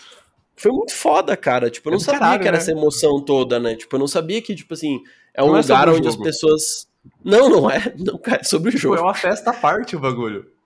[0.57, 1.69] Foi muito foda, cara.
[1.69, 2.63] Tipo, eu não é sabia caralho, que era né?
[2.63, 3.75] essa emoção toda, né?
[3.75, 5.03] Tipo, eu não sabia que, tipo assim,
[5.35, 6.89] é um não é lugar é onde as pessoas.
[7.23, 7.93] Não, não é.
[8.01, 8.97] Não é sobre o jogo.
[8.97, 10.57] Tipo, é uma festa à parte o bagulho.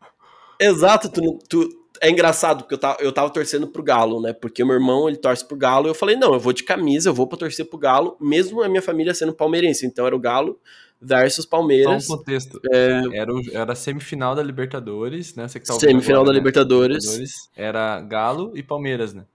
[0.61, 4.33] Exato, tu, tu, é engraçado, porque eu tava, eu tava torcendo pro Galo, né?
[4.33, 7.11] Porque meu irmão, ele torce pro Galo, e eu falei, não, eu vou de camisa,
[7.11, 9.87] eu vou pra torcer pro Galo, mesmo a minha família sendo palmeirense.
[9.87, 10.59] Então era o Galo
[11.01, 12.07] versus Palmeiras.
[12.07, 12.59] Só um contexto.
[12.73, 13.03] É...
[13.13, 15.47] Era, era a semifinal da Libertadores, né?
[15.47, 16.39] Você que tá semifinal agora, da né?
[16.39, 17.05] Libertadores.
[17.05, 17.51] Libertadores.
[17.55, 19.27] Era Galo e Palmeiras, né?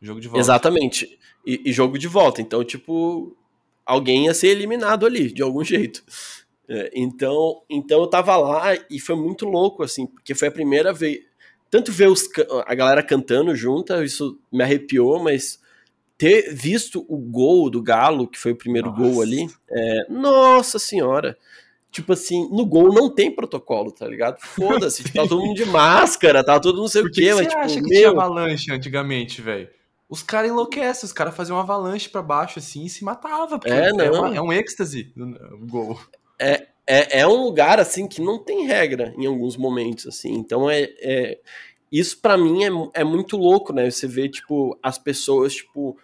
[0.00, 0.40] Jogo de volta.
[0.40, 1.18] Exatamente.
[1.44, 2.40] E, e, jogo de volta.
[2.40, 3.36] Então, tipo,
[3.84, 6.04] alguém ia ser eliminado ali, de algum jeito.
[6.68, 10.92] É, então, então eu tava lá e foi muito louco, assim, porque foi a primeira
[10.92, 11.20] vez
[11.72, 12.28] tanto ver os,
[12.66, 15.58] a galera cantando junta, isso me arrepiou, mas
[16.18, 19.02] ter visto o gol do Galo, que foi o primeiro nossa.
[19.02, 21.34] gol ali, é, nossa senhora.
[21.90, 24.36] Tipo assim, no gol não tem protocolo, tá ligado?
[24.38, 27.46] Foda-se, tipo, tá todo mundo de máscara, tá todo não sei Por o quê, mas
[27.46, 27.88] tipo, acha que meu...
[27.88, 29.70] tinha avalanche antigamente, velho?
[30.10, 33.72] Os caras enlouquecem, os caras faziam uma avalanche para baixo assim e se matava, porque
[33.72, 34.04] é, não.
[34.04, 35.98] É, uma, é um êxtase o gol.
[36.38, 40.32] É, é, é um lugar assim que não tem regra em alguns momentos assim.
[40.34, 41.38] Então é, é
[41.90, 43.90] isso para mim é, é muito louco, né?
[43.90, 45.96] Você vê tipo as pessoas tipo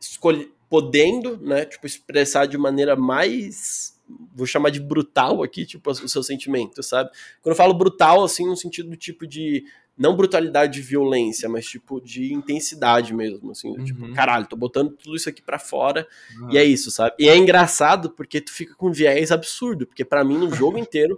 [0.00, 3.92] escolhe, podendo, né, tipo expressar de maneira mais
[4.34, 7.10] vou chamar de brutal aqui, tipo, o seu sentimento, sabe?
[7.40, 9.64] Quando eu falo brutal, assim, no sentido tipo de
[10.02, 14.06] não brutalidade de violência, mas tipo de intensidade mesmo, assim, tipo, uhum.
[14.06, 16.08] tipo, caralho, tô botando tudo isso aqui para fora
[16.40, 16.50] uhum.
[16.50, 17.14] e é isso, sabe?
[17.20, 20.76] E é engraçado porque tu fica com um viés absurdo, porque para mim no jogo
[20.76, 21.16] inteiro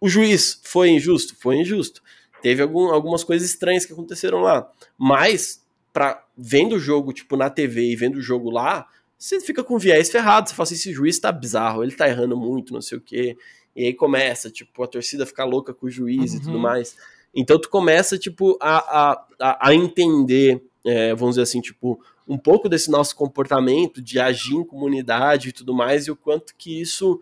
[0.00, 2.02] o juiz foi injusto, foi injusto.
[2.42, 4.68] Teve algum, algumas coisas estranhas que aconteceram lá,
[4.98, 9.62] mas para vendo o jogo tipo na TV e vendo o jogo lá, você fica
[9.62, 12.82] com viés ferrado, você fala assim, esse juiz tá bizarro, ele tá errando muito, não
[12.82, 13.36] sei o quê.
[13.74, 16.36] E aí começa, tipo, a torcida ficar louca com o juiz uhum.
[16.38, 16.60] e tudo uhum.
[16.60, 16.96] mais.
[17.36, 22.68] Então tu começa, tipo, a, a, a entender, é, vamos dizer assim, tipo, um pouco
[22.68, 27.20] desse nosso comportamento de agir em comunidade e tudo mais, e o quanto que isso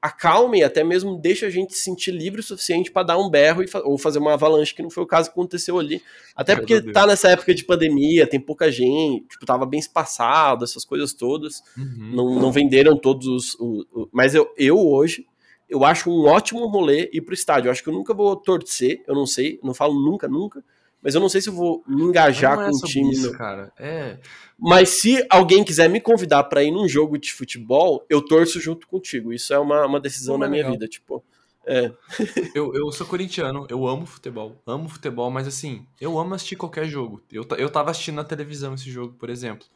[0.00, 3.28] acalma e até mesmo deixa a gente se sentir livre o suficiente para dar um
[3.28, 6.00] berro fa ou fazer uma avalanche, que não foi o caso que aconteceu ali.
[6.34, 10.84] Até porque tá nessa época de pandemia, tem pouca gente, tipo, tava bem espaçado, essas
[10.84, 11.62] coisas todas.
[11.76, 12.12] Uhum.
[12.14, 13.54] Não, não venderam todos os.
[13.54, 15.26] O, o, mas eu, eu hoje,
[15.68, 17.68] eu acho um ótimo rolê ir pro estádio.
[17.68, 20.64] Eu acho que eu nunca vou torcer, eu não sei, não falo nunca, nunca.
[21.02, 23.12] Mas eu não sei se eu vou me engajar é com o time.
[23.12, 23.72] Isso, cara.
[23.78, 24.18] É.
[24.58, 28.88] Mas se alguém quiser me convidar para ir num jogo de futebol, eu torço junto
[28.88, 29.32] contigo.
[29.32, 30.72] Isso é uma, uma decisão na minha legal.
[30.72, 31.22] vida, tipo.
[31.66, 31.92] É.
[32.54, 34.60] eu, eu sou corintiano, eu amo futebol.
[34.66, 37.22] Amo futebol, mas assim, eu amo assistir qualquer jogo.
[37.30, 39.66] Eu, eu tava assistindo na televisão esse jogo, por exemplo.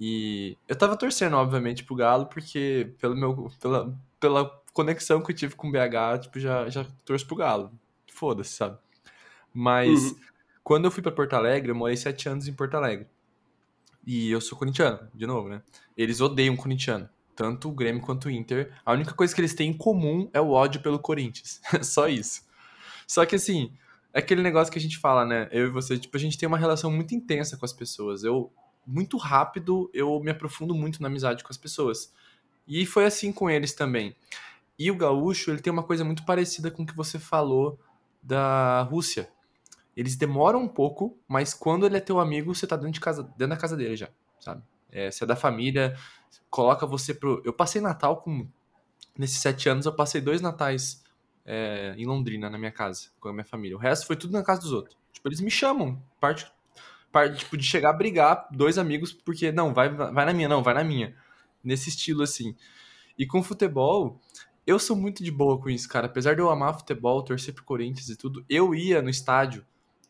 [0.00, 5.36] E eu tava torcendo, obviamente, pro Galo, porque pelo meu, pela, pela conexão que eu
[5.36, 7.72] tive com o BH, tipo, já, já torço pro Galo.
[8.12, 8.76] Foda-se, sabe?
[9.52, 10.16] Mas uhum.
[10.62, 13.06] quando eu fui para Porto Alegre, eu morei sete anos em Porto Alegre.
[14.06, 15.62] E eu sou corintiano, de novo, né?
[15.96, 17.08] Eles odeiam corintiano.
[17.34, 18.72] Tanto o Grêmio quanto o Inter.
[18.84, 21.60] A única coisa que eles têm em comum é o ódio pelo Corinthians.
[21.82, 22.42] Só isso.
[23.06, 23.72] Só que assim,
[24.12, 25.48] é aquele negócio que a gente fala, né?
[25.50, 28.22] Eu e você, tipo, a gente tem uma relação muito intensa com as pessoas.
[28.22, 28.52] Eu,
[28.86, 32.12] muito rápido, eu me aprofundo muito na amizade com as pessoas.
[32.66, 34.14] E foi assim com eles também.
[34.78, 37.78] E o gaúcho, ele tem uma coisa muito parecida com o que você falou
[38.22, 39.28] da Rússia.
[39.96, 43.22] Eles demoram um pouco, mas quando ele é teu amigo, você tá dentro, de casa,
[43.22, 44.08] dentro da casa dele já,
[44.40, 44.62] sabe?
[44.90, 45.96] É, você é da família,
[46.50, 47.40] coloca você pro.
[47.44, 48.46] Eu passei Natal com.
[49.16, 51.04] Nesses sete anos, eu passei dois natais
[51.44, 53.76] é, em Londrina, na minha casa, com a minha família.
[53.76, 54.96] O resto foi tudo na casa dos outros.
[55.12, 56.50] Tipo, eles me chamam, parte,
[57.12, 60.64] parte tipo, de chegar a brigar, dois amigos, porque, não, vai, vai na minha, não,
[60.64, 61.14] vai na minha.
[61.62, 62.56] Nesse estilo, assim.
[63.16, 64.20] E com futebol,
[64.66, 66.06] eu sou muito de boa com isso, cara.
[66.06, 69.64] Apesar de eu amar futebol, torcer pro Corinthians e tudo, eu ia no estádio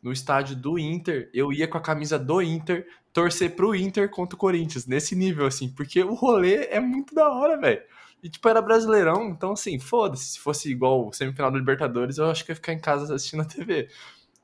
[0.05, 4.37] no estádio do Inter, eu ia com a camisa do Inter torcer pro Inter contra
[4.37, 7.83] o Corinthians, nesse nível, assim, porque o rolê é muito da hora, velho.
[8.23, 10.33] E, tipo, era brasileirão, então, assim, foda-se.
[10.33, 13.41] Se fosse igual o semifinal da Libertadores, eu acho que ia ficar em casa assistindo
[13.41, 13.89] a TV.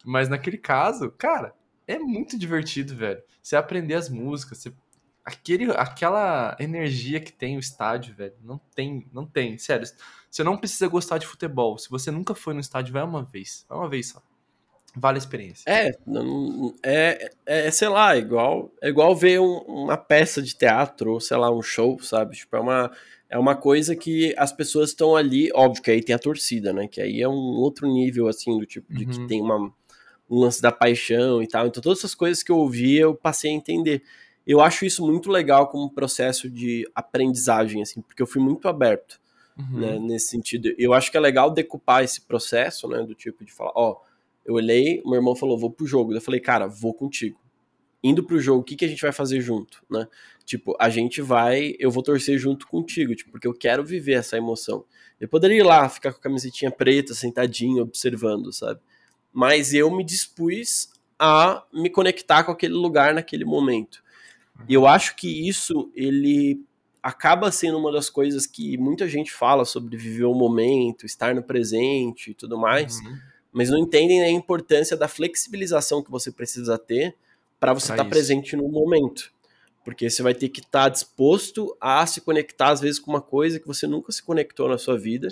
[0.02, 1.54] Mas naquele caso, cara,
[1.86, 3.22] é muito divertido, velho.
[3.42, 4.72] Você aprender as músicas, você...
[5.32, 9.86] Aquele, aquela energia que tem o estádio, velho, não tem, não tem, sério.
[10.30, 11.78] Você não precisa gostar de futebol.
[11.78, 13.64] Se você nunca foi no estádio, vai uma vez.
[13.68, 14.22] Vai uma vez só.
[14.94, 15.62] Vale a experiência.
[15.70, 15.92] É,
[16.82, 21.36] é, é sei lá, igual, é igual ver um, uma peça de teatro, ou sei
[21.36, 22.36] lá, um show, sabe?
[22.36, 22.90] Tipo, é uma,
[23.28, 26.88] é uma coisa que as pessoas estão ali, óbvio que aí tem a torcida, né?
[26.88, 29.10] Que aí é um outro nível, assim, do tipo, de uhum.
[29.10, 29.72] que tem uma,
[30.28, 31.68] um lance da paixão e tal.
[31.68, 34.02] Então, todas essas coisas que eu ouvi, eu passei a entender.
[34.46, 39.20] Eu acho isso muito legal como processo de aprendizagem, assim, porque eu fui muito aberto,
[39.58, 39.80] uhum.
[39.80, 40.72] né, nesse sentido.
[40.78, 44.10] Eu acho que é legal decupar esse processo, né, do tipo de falar, ó, oh,
[44.44, 46.12] eu olhei, meu irmão falou, vou pro jogo.
[46.12, 47.38] Eu falei, cara, vou contigo.
[48.02, 50.08] Indo pro jogo, o que, que a gente vai fazer junto, né?
[50.44, 54.36] Tipo, a gente vai, eu vou torcer junto contigo, tipo, porque eu quero viver essa
[54.36, 54.84] emoção.
[55.20, 58.80] Eu poderia ir lá, ficar com a camisetinha preta, sentadinho, observando, sabe?
[59.32, 60.88] Mas eu me dispus
[61.18, 64.02] a me conectar com aquele lugar naquele momento.
[64.68, 66.62] E eu acho que isso, ele
[67.02, 71.42] acaba sendo uma das coisas que muita gente fala sobre viver o momento, estar no
[71.42, 72.98] presente e tudo mais.
[73.00, 77.14] Uhum mas não entendem a importância da flexibilização que você precisa ter
[77.58, 79.32] para você estar tá presente no momento.
[79.84, 83.20] Porque você vai ter que estar tá disposto a se conectar, às vezes, com uma
[83.20, 85.28] coisa que você nunca se conectou na sua vida.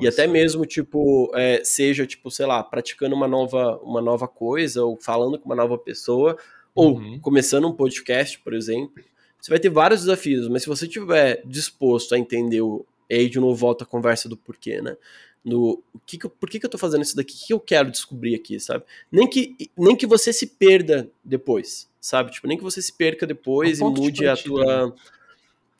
[0.00, 4.84] e até mesmo, tipo, é, seja, tipo, sei lá, praticando uma nova, uma nova coisa,
[4.84, 6.36] ou falando com uma nova pessoa,
[6.74, 7.18] ou uhum.
[7.20, 9.02] começando um podcast, por exemplo.
[9.40, 12.86] Você vai ter vários desafios, mas se você estiver disposto a entender o.
[13.10, 14.96] E aí, de novo, volta a conversa do porquê, né?
[15.44, 17.34] no que, que por que, que eu tô fazendo isso daqui?
[17.34, 18.84] O que eu quero descobrir aqui, sabe?
[19.10, 22.30] Nem que, nem que você se perda depois, sabe?
[22.30, 24.86] Tipo, nem que você se perca depois e mude de a tua.
[24.86, 24.92] Né?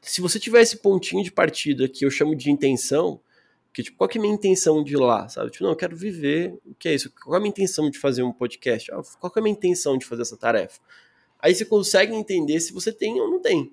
[0.00, 3.20] Se você tiver esse pontinho de partida que eu chamo de intenção,
[3.72, 5.50] que tipo, qual que é a minha intenção de ir lá, sabe?
[5.50, 7.12] Tipo, não, eu quero viver, o que é isso?
[7.22, 8.92] Qual é a minha intenção de fazer um podcast?
[8.92, 10.80] Ah, qual que é a minha intenção de fazer essa tarefa?
[11.38, 13.72] Aí você consegue entender se você tem ou não tem,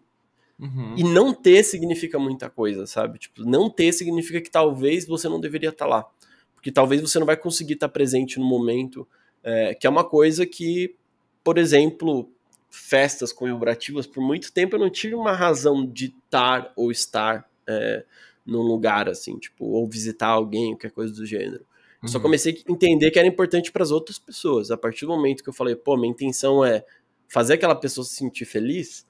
[0.60, 0.96] Uhum.
[0.98, 3.18] E não ter significa muita coisa, sabe?
[3.18, 6.10] Tipo, não ter significa que talvez você não deveria estar tá lá.
[6.54, 9.08] Porque talvez você não vai conseguir estar tá presente no momento,
[9.42, 10.96] é, que é uma coisa que,
[11.44, 12.30] por exemplo,
[12.70, 18.04] festas comemorativas, por muito tempo eu não tive uma razão de estar ou estar é,
[18.50, 21.66] num lugar assim, tipo, ou visitar alguém, qualquer coisa do gênero.
[22.02, 22.10] Uhum.
[22.10, 24.72] Só comecei a entender que era importante para as outras pessoas.
[24.72, 26.84] A partir do momento que eu falei, pô, minha intenção é
[27.28, 29.06] fazer aquela pessoa se sentir feliz,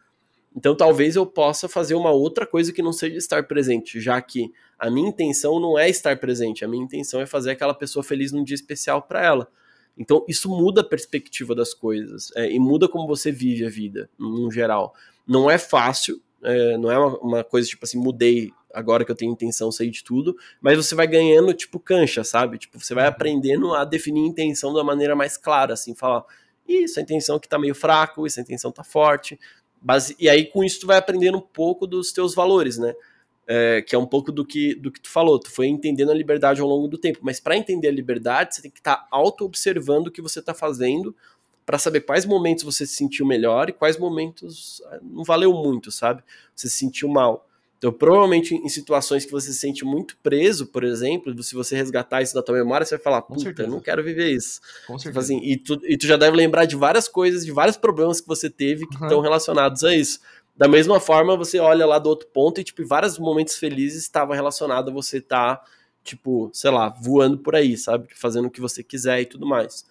[0.55, 4.51] então talvez eu possa fazer uma outra coisa que não seja estar presente, já que
[4.77, 8.31] a minha intenção não é estar presente, a minha intenção é fazer aquela pessoa feliz
[8.31, 9.47] num dia especial para ela.
[9.97, 14.09] Então isso muda a perspectiva das coisas é, e muda como você vive a vida,
[14.17, 14.93] no geral.
[15.27, 19.15] Não é fácil, é, não é uma, uma, coisa tipo assim, mudei agora que eu
[19.15, 22.57] tenho intenção, sei de tudo, mas você vai ganhando tipo cancha, sabe?
[22.57, 23.09] Tipo, você vai uhum.
[23.09, 26.23] aprendendo a definir a intenção da maneira mais clara, assim, falar,
[26.67, 29.39] isso, a intenção que tá meio fraco, isso, a intenção tá forte,
[29.81, 30.15] Base...
[30.19, 32.93] E aí com isso tu vai aprendendo um pouco dos teus valores, né?
[33.47, 36.13] É, que é um pouco do que, do que tu falou, tu foi entendendo a
[36.13, 37.19] liberdade ao longo do tempo.
[37.23, 40.53] Mas para entender a liberdade, você tem que estar tá auto-observando o que você está
[40.53, 41.15] fazendo
[41.65, 45.91] para saber quais momentos você se sentiu melhor e quais momentos ah, não valeu muito,
[45.91, 46.23] sabe?
[46.55, 47.48] Você se sentiu mal.
[47.79, 52.21] Então, provavelmente em situações que você se sente muito preso, por exemplo, se você resgatar
[52.21, 54.59] isso da tua memória, você vai falar, puta, eu não quero viver isso.
[54.85, 55.19] Com tipo certeza.
[55.19, 58.27] Assim, e, tu, e tu já deve lembrar de várias coisas, de vários problemas que
[58.27, 59.05] você teve que uhum.
[59.05, 60.19] estão relacionados a isso.
[60.57, 64.35] Da mesma forma, você olha lá do outro ponto e, tipo, vários momentos felizes estavam
[64.35, 65.65] relacionados a você estar, tá,
[66.03, 68.09] tipo, sei lá, voando por aí, sabe?
[68.13, 69.85] Fazendo o que você quiser e tudo mais.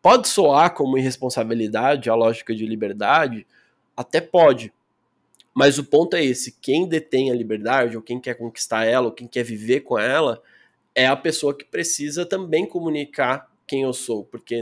[0.00, 3.44] Pode soar como irresponsabilidade a lógica de liberdade,
[3.96, 4.72] Até pode.
[5.56, 9.12] Mas o ponto é esse: quem detém a liberdade, ou quem quer conquistar ela, ou
[9.12, 10.42] quem quer viver com ela,
[10.94, 14.22] é a pessoa que precisa também comunicar quem eu sou.
[14.22, 14.60] Porque,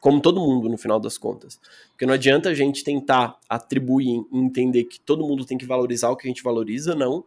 [0.00, 1.60] como todo mundo, no final das contas.
[1.90, 6.16] Porque não adianta a gente tentar atribuir entender que todo mundo tem que valorizar o
[6.16, 7.22] que a gente valoriza, não.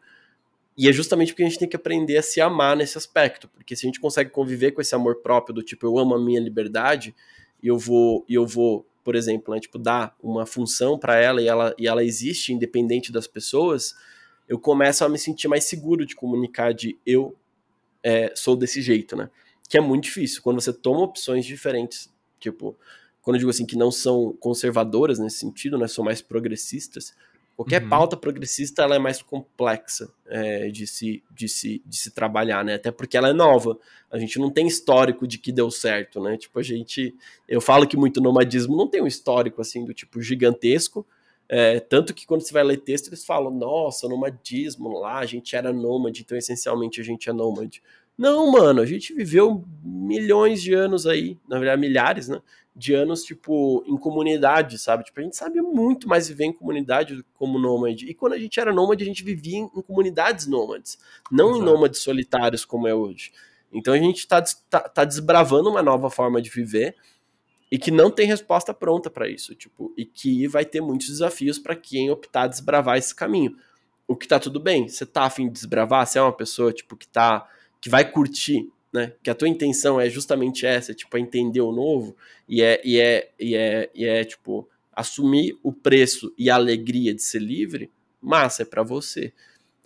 [0.76, 3.48] E é justamente porque a gente tem que aprender a se amar nesse aspecto.
[3.50, 6.20] Porque se a gente consegue conviver com esse amor próprio do tipo, eu amo a
[6.20, 7.16] minha liberdade,
[7.62, 11.40] e eu vou, e eu vou, por exemplo, né, tipo, dar uma função para ela
[11.40, 13.94] e ela e ela existe independente das pessoas,
[14.50, 17.38] eu começo a me sentir mais seguro de comunicar de eu
[18.04, 19.30] é, sou desse jeito, né?
[19.70, 20.42] Que é muito difícil.
[20.42, 22.76] Quando você toma opções diferentes, tipo,
[23.22, 27.14] quando eu digo assim que não são conservadoras nesse sentido, né, são mais progressistas,
[27.56, 27.90] Qualquer uhum.
[27.90, 32.74] pauta progressista ela é mais complexa é, de, se, de, se, de se trabalhar, né?
[32.74, 33.80] Até porque ela é nova.
[34.12, 36.36] A gente não tem histórico de que deu certo, né?
[36.38, 37.16] Tipo, a gente.
[37.48, 41.06] Eu falo que muito nomadismo não tem um histórico assim do tipo gigantesco.
[41.48, 45.56] É, tanto que quando você vai ler texto, eles falam, nossa, nomadismo lá, a gente
[45.56, 47.82] era nômade, então essencialmente a gente é nômade.
[48.18, 52.42] Não, mano, a gente viveu milhões de anos aí, na verdade, milhares, né?
[52.76, 55.06] de anos, tipo, em comunidade, sabe?
[55.06, 58.06] Tipo, a gente sabia muito mais viver em comunidade como nômade.
[58.06, 61.00] E quando a gente era nômade, a gente vivia em, comunidades nômades,
[61.32, 61.62] não Exato.
[61.62, 63.32] em nômades solitários como é hoje.
[63.72, 66.96] Então a gente está tá, tá desbravando uma nova forma de viver
[67.72, 71.58] e que não tem resposta pronta para isso, tipo, e que vai ter muitos desafios
[71.58, 73.56] para quem optar desbravar esse caminho.
[74.06, 76.96] O que tá tudo bem, você tá afim de desbravar, você é uma pessoa, tipo,
[76.98, 77.48] que tá
[77.86, 79.12] que vai curtir né?
[79.22, 82.16] Que a tua intenção é justamente essa, tipo, é entender o novo
[82.48, 87.14] e é, e é, e é, e é tipo, assumir o preço e a alegria
[87.14, 89.34] de ser livre, massa, é para você.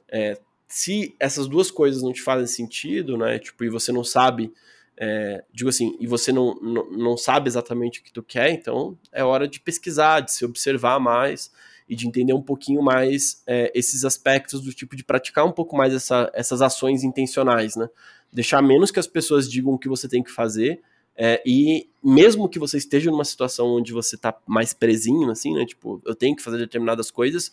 [0.07, 0.37] É,
[0.67, 3.39] se essas duas coisas não te fazem sentido, né?
[3.39, 4.53] Tipo, e você não sabe,
[4.95, 8.95] é, digo assim, e você não, não, não sabe exatamente o que tu quer, então
[9.11, 11.51] é hora de pesquisar, de se observar mais
[11.89, 15.75] e de entender um pouquinho mais é, esses aspectos do tipo de praticar um pouco
[15.75, 17.89] mais essa, essas ações intencionais, né?
[18.31, 20.81] deixar menos que as pessoas digam o que você tem que fazer.
[21.15, 25.65] É, e mesmo que você esteja numa situação onde você tá mais presinho, assim, né?
[25.65, 27.51] Tipo, eu tenho que fazer determinadas coisas,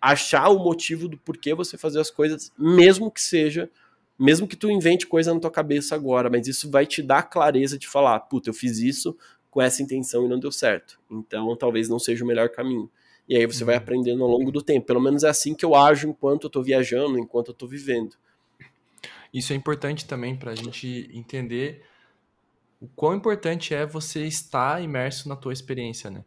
[0.00, 3.68] achar o motivo do porquê você fazer as coisas, mesmo que seja,
[4.16, 7.76] mesmo que tu invente coisa na tua cabeça agora, mas isso vai te dar clareza
[7.76, 9.16] de falar, puta, eu fiz isso
[9.50, 11.00] com essa intenção e não deu certo.
[11.10, 12.88] Então, talvez não seja o melhor caminho.
[13.28, 13.82] E aí você vai uhum.
[13.82, 14.86] aprendendo ao longo do tempo.
[14.86, 18.16] Pelo menos é assim que eu ajo enquanto eu tô viajando, enquanto eu tô vivendo.
[19.32, 21.84] Isso é importante também para a gente entender
[22.80, 26.24] o quão importante é você estar imerso na tua experiência, né?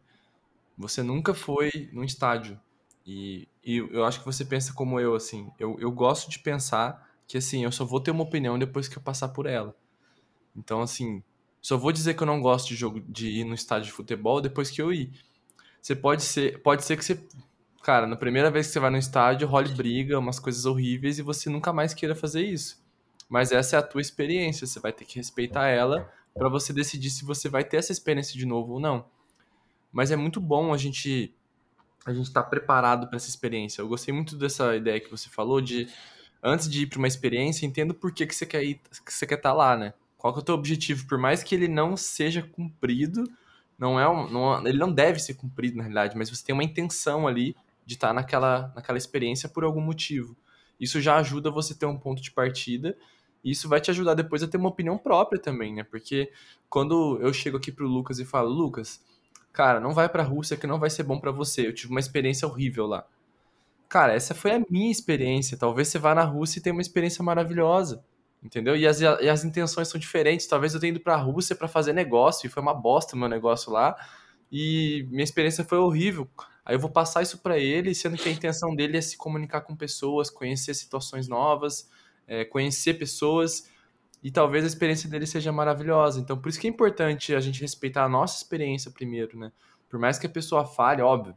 [0.78, 2.60] Você nunca foi num estádio.
[3.06, 5.50] E, e eu acho que você pensa como eu, assim.
[5.58, 8.98] Eu, eu gosto de pensar que, assim, eu só vou ter uma opinião depois que
[8.98, 9.76] eu passar por ela.
[10.56, 11.24] Então, assim,
[11.62, 14.42] só vou dizer que eu não gosto de jogo de ir no estádio de futebol
[14.42, 15.12] depois que eu ir.
[15.82, 17.20] Você pode ser, pode ser que você,
[17.84, 21.22] cara, na primeira vez que você vai no estádio, role briga, umas coisas horríveis e
[21.22, 22.82] você nunca mais queira fazer isso
[23.32, 27.10] mas essa é a tua experiência, você vai ter que respeitar ela para você decidir
[27.10, 29.06] se você vai ter essa experiência de novo ou não.
[29.90, 31.34] Mas é muito bom a gente
[32.06, 33.82] a gente estar tá preparado para essa experiência.
[33.82, 35.88] Eu gostei muito dessa ideia que você falou de
[36.44, 39.26] antes de ir para uma experiência, entenda por que, que você quer ir, que você
[39.26, 39.94] quer estar tá lá, né?
[40.18, 41.08] Qual é o teu objetivo?
[41.08, 43.24] Por mais que ele não seja cumprido,
[43.82, 46.64] não é, um, não, ele não deve ser cumprido na realidade, mas você tem uma
[46.64, 47.54] intenção ali
[47.86, 50.38] de estar tá naquela, naquela experiência por algum motivo.
[50.80, 52.96] Isso já ajuda você a ter um ponto de partida
[53.44, 55.84] isso vai te ajudar depois a ter uma opinião própria também, né?
[55.84, 56.32] Porque
[56.70, 59.04] quando eu chego aqui pro Lucas e falo, Lucas,
[59.52, 61.68] cara, não vai pra Rússia que não vai ser bom para você.
[61.68, 63.06] Eu tive uma experiência horrível lá.
[63.90, 65.58] Cara, essa foi a minha experiência.
[65.58, 68.04] Talvez você vá na Rússia e tenha uma experiência maravilhosa.
[68.44, 68.76] Entendeu?
[68.76, 70.48] E as, e as intenções são diferentes.
[70.48, 73.72] Talvez eu tenha ido pra Rússia para fazer negócio e foi uma bosta meu negócio
[73.72, 73.96] lá.
[74.52, 76.28] E minha experiência foi horrível.
[76.66, 79.62] Aí eu vou passar isso para ele, sendo que a intenção dele é se comunicar
[79.62, 81.90] com pessoas, conhecer situações novas
[82.32, 83.70] é, conhecer pessoas
[84.24, 86.18] e talvez a experiência dele seja maravilhosa.
[86.20, 89.52] Então, por isso que é importante a gente respeitar a nossa experiência primeiro, né?
[89.90, 91.36] Por mais que a pessoa fale, óbvio,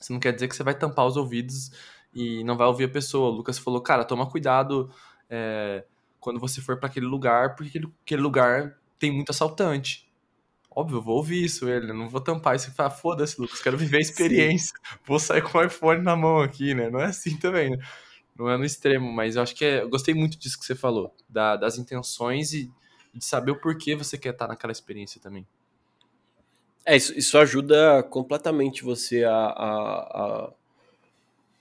[0.00, 1.72] isso não quer dizer que você vai tampar os ouvidos
[2.14, 3.30] e não vai ouvir a pessoa.
[3.30, 4.88] O Lucas falou, cara, toma cuidado
[5.28, 5.84] é,
[6.20, 10.08] quando você for para aquele lugar, porque aquele, aquele, lugar tem muito assaltante.
[10.70, 13.76] Óbvio, eu vou ouvir isso, ele, não vou tampar isso e falar, foda-se, Lucas, quero
[13.76, 14.76] viver a experiência.
[14.76, 14.98] Sim.
[15.04, 16.88] Vou sair com o iPhone na mão aqui, né?
[16.88, 17.78] Não é assim também, né?
[18.40, 20.74] não é no extremo, mas eu acho que é, eu gostei muito disso que você
[20.74, 22.72] falou, da, das intenções e
[23.12, 25.46] de saber o porquê você quer estar naquela experiência também.
[26.84, 30.52] É, isso, isso ajuda completamente você a, a, a,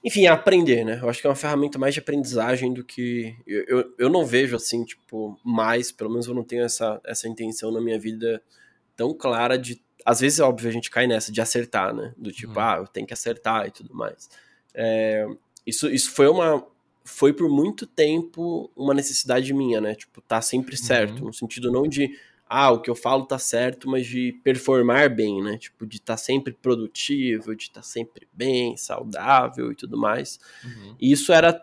[0.03, 0.99] Enfim, aprender, né?
[1.01, 3.35] Eu acho que é uma ferramenta mais de aprendizagem do que.
[3.45, 7.27] Eu, eu, eu não vejo assim, tipo, mais, pelo menos eu não tenho essa, essa
[7.27, 8.41] intenção na minha vida
[8.95, 12.13] tão clara de às vezes, óbvio, a gente cai nessa de acertar, né?
[12.17, 12.59] Do tipo, Uhum.
[12.59, 14.29] ah, eu tenho que acertar e tudo mais.
[14.73, 15.27] É,
[15.67, 16.65] isso, isso foi uma.
[17.03, 19.95] Foi por muito tempo uma necessidade minha, né?
[19.95, 21.19] Tipo, tá sempre certo.
[21.19, 21.27] Uhum.
[21.27, 22.09] No sentido não de,
[22.49, 25.57] ah, o que eu falo tá certo, mas de performar bem, né?
[25.57, 30.39] Tipo, de estar tá sempre produtivo, de estar tá sempre bem, saudável e tudo mais.
[30.63, 30.95] Uhum.
[30.99, 31.61] E isso era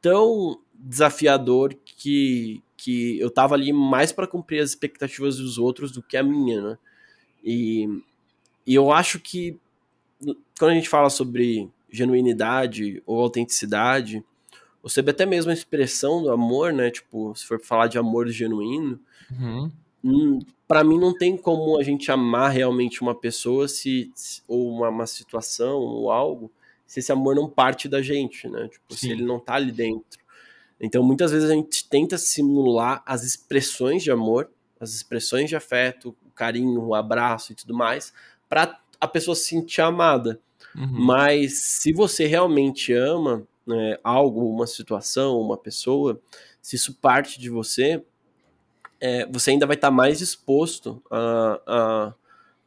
[0.00, 6.02] tão desafiador que, que eu tava ali mais para cumprir as expectativas dos outros do
[6.02, 6.78] que a minha, né?
[7.42, 7.88] E,
[8.66, 9.58] e eu acho que
[10.58, 14.22] quando a gente fala sobre genuinidade ou autenticidade,
[14.82, 16.90] ou sobre até mesmo a expressão do amor, né?
[16.90, 19.70] Tipo, se for falar de amor genuíno, Uhum.
[20.66, 24.88] Para mim não tem como a gente amar realmente uma pessoa se, se- ou uma,
[24.88, 26.50] uma situação ou algo
[26.86, 28.68] se esse amor não parte da gente, né?
[28.68, 29.10] Tipo, se Sim.
[29.12, 30.20] ele não tá ali dentro.
[30.80, 36.14] Então, muitas vezes a gente tenta simular as expressões de amor, as expressões de afeto,
[36.24, 38.12] o carinho, o abraço e tudo mais,
[38.48, 40.38] para a pessoa se sentir amada.
[40.74, 40.86] Uhum.
[41.06, 46.20] Mas se você realmente ama né, algo, uma situação, uma pessoa,
[46.60, 48.04] se isso parte de você,
[49.00, 52.14] é, você ainda vai estar mais disposto a, a,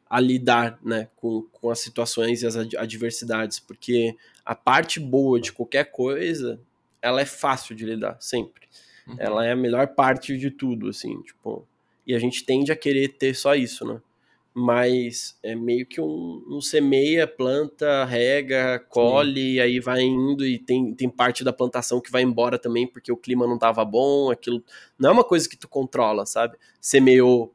[0.09, 4.15] a lidar né, com, com as situações e as ad- adversidades, porque
[4.45, 6.59] a parte boa de qualquer coisa,
[7.01, 8.67] ela é fácil de lidar, sempre.
[9.07, 9.15] Uhum.
[9.17, 11.67] Ela é a melhor parte de tudo, assim, tipo.
[12.05, 14.01] E a gente tende a querer ter só isso, né?
[14.53, 20.57] Mas é meio que um, um semeia, planta, rega, colhe, e aí vai indo e
[20.57, 24.31] tem, tem parte da plantação que vai embora também porque o clima não tava bom,
[24.31, 24.63] aquilo.
[24.97, 26.57] Não é uma coisa que tu controla, sabe?
[26.81, 27.53] Semeou,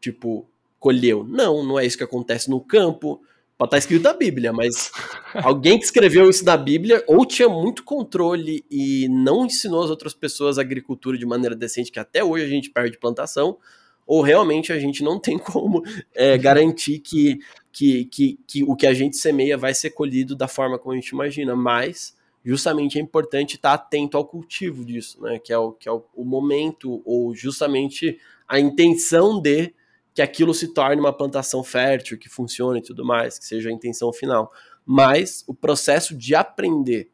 [0.00, 0.46] tipo,
[0.80, 1.24] colheu.
[1.24, 3.22] Não, não é isso que acontece no campo.
[3.56, 4.90] Pode estar escrito na Bíblia, mas
[5.44, 10.14] alguém que escreveu isso na Bíblia ou tinha muito controle e não ensinou as outras
[10.14, 13.56] pessoas a agricultura de maneira decente, que até hoje a gente perde plantação,
[14.06, 15.82] ou realmente a gente não tem como
[16.14, 17.38] é, garantir que,
[17.72, 20.96] que, que, que o que a gente semeia vai ser colhido da forma como a
[20.96, 25.38] gente imagina, mas justamente é importante estar atento ao cultivo disso, né?
[25.38, 29.72] Que é o, que é o, o momento, ou justamente a intenção de
[30.14, 33.72] que aquilo se torne uma plantação fértil, que funcione e tudo mais, que seja a
[33.72, 34.52] intenção final.
[34.84, 37.10] Mas o processo de aprender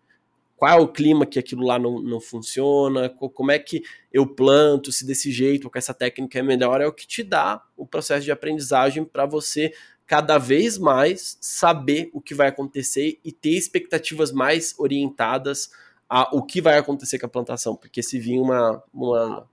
[0.59, 3.82] qual é o clima que aquilo lá não, não funciona, co- como é que
[4.12, 7.62] eu planto, se desse jeito com essa técnica é melhor, é o que te dá
[7.76, 9.72] o processo de aprendizagem para você
[10.06, 15.70] cada vez mais saber o que vai acontecer e ter expectativas mais orientadas
[16.09, 19.46] a o que vai acontecer com a plantação, porque se vir uma, uma,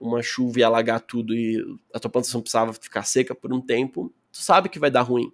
[0.00, 4.12] uma chuva e alagar tudo e a tua plantação precisava ficar seca por um tempo,
[4.32, 5.32] tu sabe que vai dar ruim.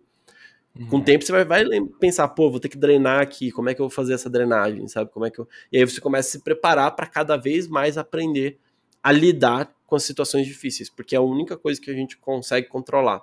[0.88, 1.04] Com o Uhum.
[1.04, 1.64] tempo você vai, vai
[2.00, 4.88] pensar, pô, vou ter que drenar aqui, como é que eu vou fazer essa drenagem,
[4.88, 5.10] sabe?
[5.10, 5.46] Como é que eu...
[5.70, 8.58] E aí você começa a se preparar para cada vez mais aprender
[9.02, 12.68] a lidar com as situações difíceis, porque é a única coisa que a gente consegue
[12.68, 13.22] controlar,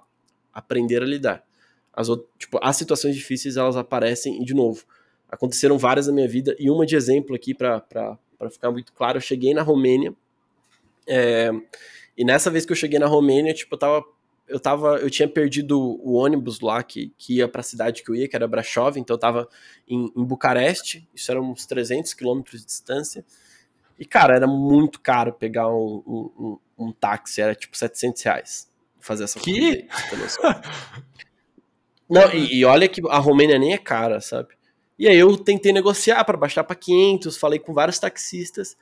[0.54, 1.44] aprender a lidar.
[1.92, 4.84] As, out- tipo, as situações difíceis, elas aparecem e, de novo,
[5.28, 7.82] aconteceram várias na minha vida, e uma de exemplo aqui, para
[8.52, 10.14] ficar muito claro, eu cheguei na Romênia,
[11.08, 11.50] é,
[12.16, 14.06] e nessa vez que eu cheguei na Romênia, tipo, eu tava
[14.50, 18.10] eu tava, eu tinha perdido o ônibus lá que, que ia para a cidade que
[18.10, 19.48] eu ia, que era Brasov, então eu tava
[19.88, 23.24] em, em Bucareste, isso era uns 300 quilômetros de distância,
[23.98, 26.32] e cara, era muito caro pegar um, um,
[26.78, 28.70] um, um táxi, era tipo 700 reais
[29.00, 29.88] fazer essa Que?
[30.10, 30.62] corrida.
[32.10, 34.50] Não, e, e olha que a Romênia nem é cara, sabe?
[34.98, 38.76] E aí eu tentei negociar para baixar para 500, falei com vários taxistas,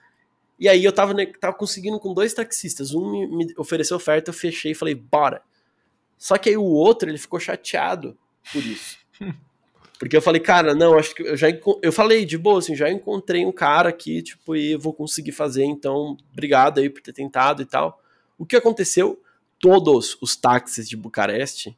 [0.60, 4.34] e aí eu tava, tava conseguindo com dois taxistas, um me, me ofereceu oferta, eu
[4.34, 5.42] fechei e falei, bora.
[6.18, 8.18] Só que aí o outro, ele ficou chateado
[8.52, 8.98] por isso.
[10.00, 11.48] Porque eu falei, cara, não, acho que eu já
[11.82, 15.64] eu falei de boa, assim, já encontrei um cara aqui, tipo, e vou conseguir fazer,
[15.66, 18.00] então, obrigado aí por ter tentado e tal.
[18.38, 19.20] O que aconteceu?
[19.60, 21.76] Todos os táxis de Bucareste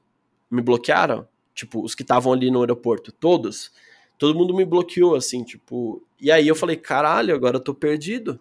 [0.51, 3.71] me bloquearam, tipo, os que estavam ali no aeroporto, todos.
[4.17, 6.03] Todo mundo me bloqueou, assim, tipo.
[6.19, 8.37] E aí eu falei, caralho, agora eu tô perdido.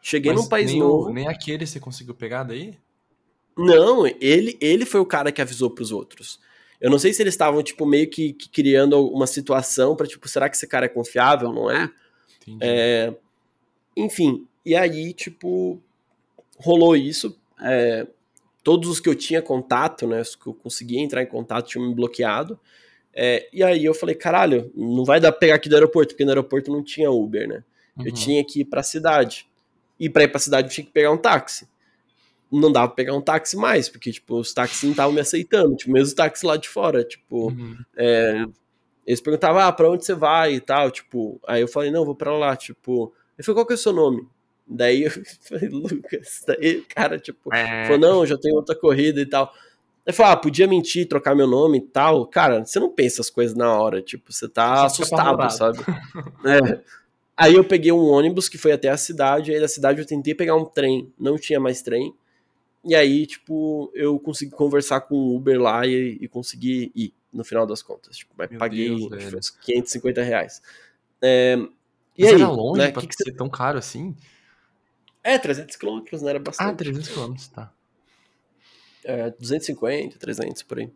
[0.00, 1.10] Cheguei Mas num país nem, novo.
[1.10, 2.78] nem aquele você conseguiu pegar daí?
[3.58, 6.38] Não, ele, ele foi o cara que avisou pros outros.
[6.80, 10.28] Eu não sei se eles estavam, tipo, meio que, que criando uma situação pra, tipo,
[10.28, 11.90] será que esse cara é confiável, não é?
[12.60, 13.12] É,
[13.96, 15.80] enfim, e aí, tipo,
[16.58, 17.36] rolou isso.
[17.60, 18.06] é,
[18.62, 21.88] todos os que eu tinha contato, né, os que eu conseguia entrar em contato, tinham
[21.88, 22.58] me bloqueado.
[23.14, 26.24] É, e aí eu falei, caralho, não vai dar pra pegar aqui do aeroporto, porque
[26.24, 27.64] no aeroporto não tinha Uber, né?
[27.98, 28.12] Eu Uhum.
[28.12, 29.48] tinha que ir pra cidade.
[29.98, 31.66] E pra ir pra cidade eu tinha que pegar um táxi.
[32.50, 35.76] Não dava pra pegar um táxi mais, porque, tipo, os táxis não estavam me aceitando,
[35.76, 37.76] tipo, mesmo os táxis lá de fora, tipo, Uhum.
[37.96, 38.46] é,
[39.06, 42.14] eles perguntavam, ah, pra onde você vai e tal, tipo, aí eu falei, não, vou
[42.14, 44.26] pra lá, tipo, ele falou, qual que é o seu nome?
[44.66, 45.10] Daí eu
[45.42, 47.84] falei, Lucas, daí o cara, tipo, É.
[47.84, 49.52] falou, não, já tem outra corrida e tal.
[50.06, 52.26] Ele falou, ah, podia mentir, trocar meu nome e tal.
[52.26, 55.78] Cara, você não pensa as coisas na hora, tipo, você tá assustado, sabe?
[56.46, 56.80] é.
[57.36, 60.34] Aí eu peguei um ônibus que foi até a cidade, aí da cidade eu tentei
[60.34, 62.14] pegar um trem, não tinha mais trem.
[62.88, 67.44] E aí, tipo, eu consegui conversar com o Uber lá e, e consegui ir, no
[67.44, 68.16] final das contas.
[68.16, 70.62] Tipo, paguei Deus, uns 550 reais.
[71.20, 71.56] É,
[72.16, 74.16] e Mas aí, era longe né, pra que que ser tão caro assim?
[75.22, 76.30] É, 300 quilômetros, né?
[76.30, 76.70] Era bastante.
[76.70, 77.70] Ah, 300 quilômetros, tá.
[79.04, 80.90] É, 250, 300, por aí.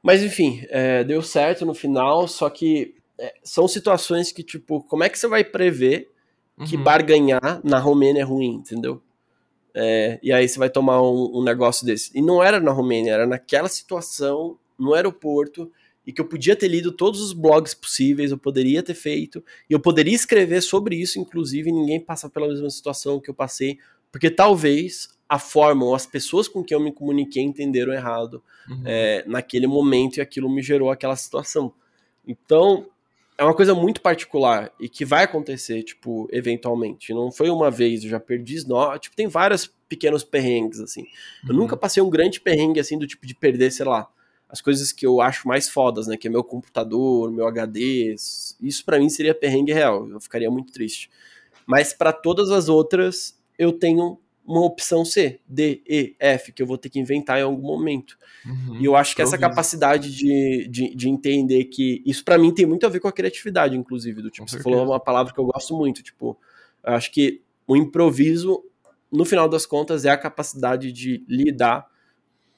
[0.00, 5.02] Mas enfim, é, deu certo no final, só que é, são situações que, tipo, como
[5.02, 6.12] é que você vai prever
[6.64, 6.84] que uhum.
[6.84, 9.02] barganhar na Romênia é ruim, entendeu?
[9.78, 12.10] É, e aí você vai tomar um, um, negócio desse.
[12.14, 15.70] E não era na Romênia, era naquela situação, no aeroporto,
[16.06, 19.74] e que eu podia ter lido todos os blogs possíveis, eu poderia ter feito, e
[19.74, 23.78] eu poderia escrever sobre isso, inclusive, e ninguém passa pela mesma situação que eu passei,
[24.10, 28.82] porque talvez a forma ou as pessoas com quem eu me comuniquei entenderam errado uhum.
[28.86, 31.74] é, naquele momento e aquilo me gerou aquela situação.
[32.26, 32.86] Então,
[33.38, 37.12] é uma coisa muito particular e que vai acontecer, tipo, eventualmente.
[37.12, 38.96] Não foi uma vez, eu já perdi nó.
[38.98, 41.04] Tipo, tem vários pequenos perrengues, assim.
[41.46, 41.60] Eu uhum.
[41.60, 44.08] nunca passei um grande perrengue, assim, do tipo de perder, sei lá,
[44.48, 46.16] as coisas que eu acho mais fodas, né?
[46.16, 48.14] Que é meu computador, meu HD.
[48.14, 50.08] Isso para mim seria perrengue real.
[50.08, 51.10] Eu ficaria muito triste.
[51.66, 56.66] Mas para todas as outras, eu tenho uma opção C, D, E, F, que eu
[56.66, 58.16] vou ter que inventar em algum momento.
[58.44, 62.54] Uhum, e eu acho que essa capacidade de, de, de, entender que isso para mim
[62.54, 65.40] tem muito a ver com a criatividade, inclusive, do tipo, você falou uma palavra que
[65.40, 66.38] eu gosto muito, tipo,
[66.84, 68.62] eu acho que o improviso,
[69.10, 71.86] no final das contas, é a capacidade de lidar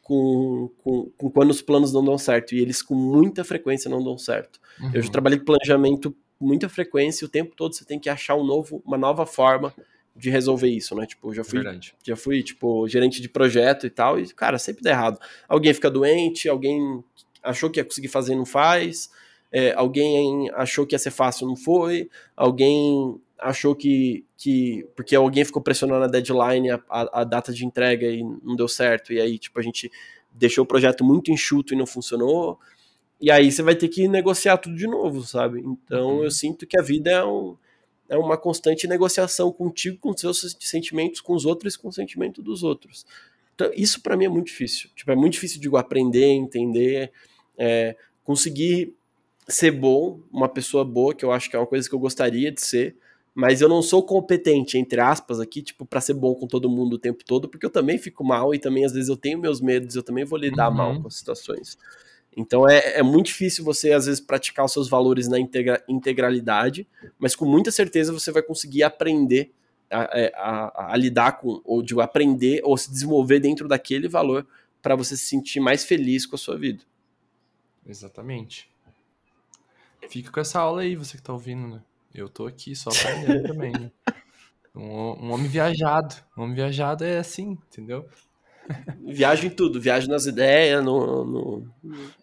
[0.03, 4.05] com, com, com quando os planos não dão certo, e eles com muita frequência não
[4.05, 4.61] dão certo.
[4.79, 4.91] Uhum.
[4.93, 5.13] Eu já uhum.
[5.13, 8.45] trabalhei com planejamento com muita frequência, e o tempo todo você tem que achar um
[8.45, 9.73] novo, uma nova forma
[10.19, 11.07] de resolver isso, né?
[11.07, 11.95] Tipo, já fui, Verdade.
[12.03, 15.21] já fui, tipo, gerente de projeto e tal, e, cara, sempre dá errado.
[15.49, 17.03] Alguém fica doente, alguém
[17.43, 19.11] achou que ia conseguir fazer e não faz,
[19.53, 25.45] é, alguém achou que ia ser fácil não foi, alguém achou que, que porque alguém
[25.45, 29.21] ficou pressionando a deadline, a, a, a data de entrega e não deu certo, e
[29.21, 29.91] aí, tipo, a gente
[30.33, 32.59] deixou o projeto muito enxuto e não funcionou,
[33.21, 35.61] e aí você vai ter que negociar tudo de novo, sabe?
[35.61, 36.25] Então uhum.
[36.25, 37.57] eu sinto que a vida é um
[38.09, 42.63] é uma constante negociação contigo, com seus sentimentos, com os outros com o sentimento dos
[42.63, 43.05] outros.
[43.55, 44.89] Então, isso para mim é muito difícil.
[44.95, 47.13] Tipo, é muito difícil de aprender, entender,
[47.57, 48.95] é, conseguir
[49.49, 52.53] ser bom, uma pessoa boa, que eu acho que é uma coisa que eu gostaria
[52.53, 52.97] de ser,
[53.35, 56.95] mas eu não sou competente, entre aspas, aqui, tipo, para ser bom com todo mundo
[56.95, 59.61] o tempo todo, porque eu também fico mal e também às vezes eu tenho meus
[59.61, 60.77] medos, eu também vou lidar uhum.
[60.77, 61.79] mal com as situações.
[62.37, 66.87] Então é, é muito difícil você, às vezes, praticar os seus valores na integra integralidade,
[67.19, 69.53] mas com muita certeza você vai conseguir aprender
[69.91, 74.47] a, é, a, a, lidar com, ou de aprender ou se desenvolver dentro daquele valor
[74.83, 76.85] para você se sentir mais feliz com a sua vida.
[77.87, 78.71] Exatamente.
[80.09, 81.83] Fica com essa aula aí, você que tá ouvindo, né?
[82.15, 83.91] Eu tô aqui só aprendendo também, né?
[84.75, 86.15] Um, um homem viajado.
[86.37, 88.09] Um homem viajado é assim, entendeu?
[89.07, 91.75] Viajo em tudo, viajo nas ideias, no, no,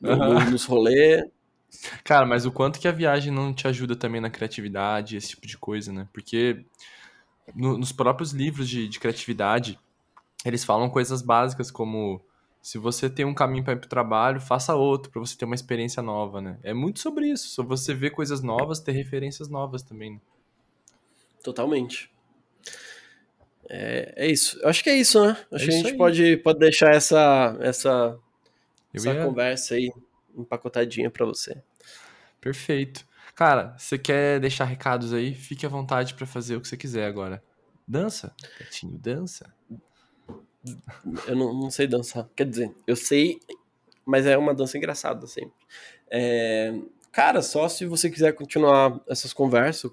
[0.01, 1.23] no nos rolês.
[2.03, 5.47] Cara, mas o quanto que a viagem não te ajuda também na criatividade, esse tipo
[5.47, 6.07] de coisa, né?
[6.13, 6.65] Porque
[7.53, 9.79] no, nos próprios livros de, de, criatividade,
[10.45, 12.21] eles falam coisas básicas como
[12.61, 15.53] se você tem um caminho para ir pro trabalho, faça outro para você ter uma
[15.55, 16.57] experiência nova, né?
[16.63, 20.13] É muito sobre isso, só você ver coisas novas, ter referências novas também.
[20.13, 20.19] Né?
[21.43, 22.14] Totalmente.
[23.69, 24.59] É, é isso.
[24.61, 25.37] Eu acho que é isso, né?
[25.51, 28.17] Acho é que a gente pode, pode deixar essa, essa,
[28.93, 29.23] essa ia...
[29.23, 29.91] conversa aí
[30.35, 31.61] empacotadinha para você.
[32.39, 33.05] Perfeito.
[33.33, 35.33] Cara, você quer deixar recados aí?
[35.33, 37.43] Fique à vontade para fazer o que você quiser agora.
[37.87, 39.53] Dança, Betinho, dança.
[41.27, 42.27] Eu não, não, sei dançar.
[42.35, 43.39] Quer dizer, eu sei,
[44.05, 45.53] mas é uma dança engraçada sempre.
[46.09, 46.73] É,
[47.11, 49.91] cara, só se você quiser continuar essas conversas,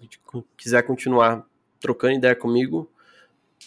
[0.56, 1.46] quiser continuar
[1.80, 2.90] trocando ideia comigo,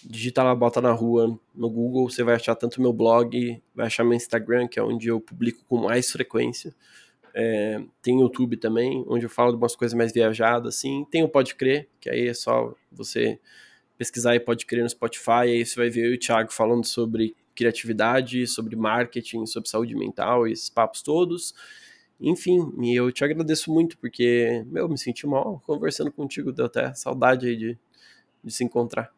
[0.04, 4.04] digita lá, bota na rua no Google, você vai achar tanto meu blog, vai achar
[4.04, 6.76] meu Instagram, que é onde eu publico com mais frequência.
[7.34, 11.06] É, tem YouTube também, onde eu falo de umas coisas mais viajadas, assim.
[11.12, 13.40] Tem o Pode Crer, que aí é só você
[13.98, 16.86] pesquisar aí Pode Crer no Spotify, aí você vai ver eu e o Thiago falando
[16.86, 21.54] sobre criatividade, sobre marketing, sobre saúde mental e esses papos todos.
[22.20, 26.94] Enfim, e eu te agradeço muito, porque, meu, me senti mal conversando contigo, deu até
[26.94, 27.78] saudade aí de,
[28.44, 29.15] de se encontrar.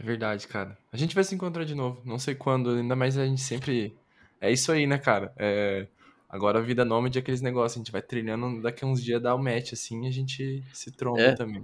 [0.00, 0.78] É verdade, cara.
[0.90, 2.00] A gente vai se encontrar de novo.
[2.06, 3.94] Não sei quando, ainda mais a gente sempre.
[4.40, 5.32] É isso aí, né, cara?
[5.36, 5.86] É...
[6.26, 7.76] Agora a vida nômade é aqueles negócios.
[7.76, 10.90] A gente vai trilhando, daqui a uns dias dá o match assim a gente se
[10.90, 11.62] tromba é, também.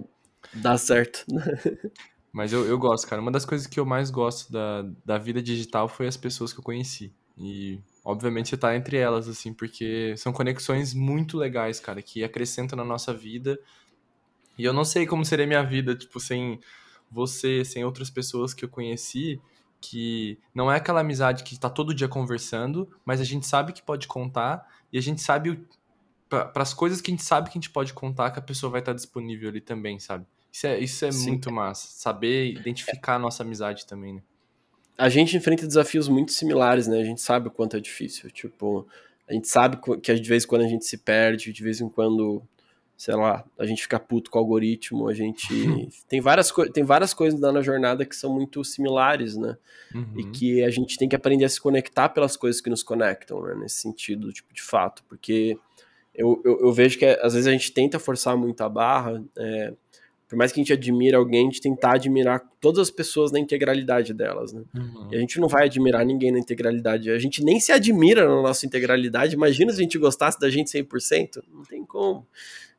[0.53, 1.25] Dá certo.
[2.31, 3.21] Mas eu, eu gosto, cara.
[3.21, 6.59] Uma das coisas que eu mais gosto da, da vida digital foi as pessoas que
[6.59, 7.11] eu conheci.
[7.39, 12.77] E obviamente você tá entre elas, assim, porque são conexões muito legais, cara, que acrescentam
[12.77, 13.57] na nossa vida.
[14.57, 16.59] E eu não sei como seria minha vida, tipo, sem
[17.09, 19.39] você, sem outras pessoas que eu conheci,
[19.79, 23.81] que não é aquela amizade que tá todo dia conversando, mas a gente sabe que
[23.81, 25.63] pode contar e a gente sabe
[26.29, 28.69] para as coisas que a gente sabe que a gente pode contar que a pessoa
[28.69, 30.25] vai estar disponível ali também, sabe?
[30.51, 31.87] Isso é, isso é muito massa.
[31.91, 34.23] Saber identificar a nossa amizade também, né?
[34.97, 36.99] A gente enfrenta desafios muito similares, né?
[36.99, 38.31] A gente sabe o quanto é difícil.
[38.31, 38.87] Tipo,
[39.29, 41.87] a gente sabe que de vez em quando a gente se perde, de vez em
[41.87, 42.41] quando,
[42.97, 45.47] sei lá, a gente fica puto com o algoritmo, a gente.
[46.09, 49.55] tem, várias tem várias coisas na jornada que são muito similares, né?
[49.93, 50.13] Uhum.
[50.17, 53.39] E que a gente tem que aprender a se conectar pelas coisas que nos conectam,
[53.43, 53.53] né?
[53.53, 55.03] Nesse sentido, tipo, de fato.
[55.07, 55.55] Porque
[56.15, 59.23] eu, eu, eu vejo que às vezes a gente tenta forçar muito a barra.
[59.37, 59.73] É,
[60.27, 63.39] por mais que a gente admire alguém, a gente tentar admirar todas as pessoas na
[63.39, 64.63] integralidade delas, né?
[64.75, 65.09] Uhum.
[65.11, 67.11] E a gente não vai admirar ninguém na integralidade.
[67.11, 69.35] A gente nem se admira na nossa integralidade.
[69.35, 71.43] Imagina se a gente gostasse da gente 100%.
[71.53, 72.27] Não tem como.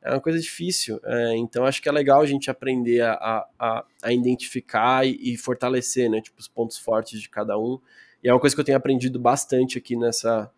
[0.02, 1.00] É uma coisa difícil.
[1.04, 5.36] É, então, acho que é legal a gente aprender a, a, a identificar e, e,
[5.36, 6.20] fortalecer, né?
[6.20, 7.78] Tipo, os pontos fortes de cada um.
[8.22, 10.50] E é uma coisa que eu tenho aprendido bastante aqui nessa,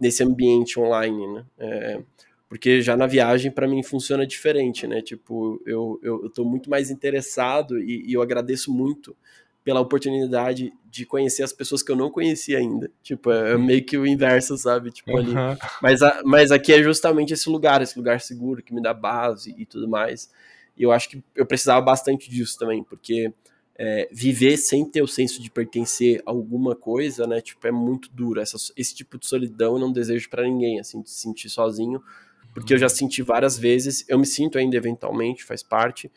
[0.00, 1.44] nesse ambiente online, né?
[1.58, 2.02] É,
[2.48, 5.02] porque já na viagem, para mim, funciona diferente, né?
[5.02, 9.14] Tipo, eu, eu, eu muito mais interessado e, e, eu agradeço muito
[9.68, 12.90] pela oportunidade de conhecer as pessoas que eu não conhecia ainda.
[13.02, 14.90] Tipo, é, é meio que o inverso, sabe?
[14.90, 15.34] Tipo, ali.
[15.82, 19.54] Mas, a, mas aqui é justamente esse lugar, esse lugar seguro que me dá base
[19.58, 20.30] e tudo mais.
[20.74, 23.30] E eu acho que eu precisava bastante disso também, porque
[23.78, 27.42] é, viver sem ter o senso de pertencer a alguma coisa, né?
[27.42, 28.40] Tipo, é muito duro.
[28.40, 32.02] Essa, esse tipo de solidão eu não desejo para ninguém, assim, de se sentir sozinho,
[32.54, 34.02] porque eu já senti várias vezes.
[34.08, 36.10] Eu me sinto ainda eventualmente, faz parte,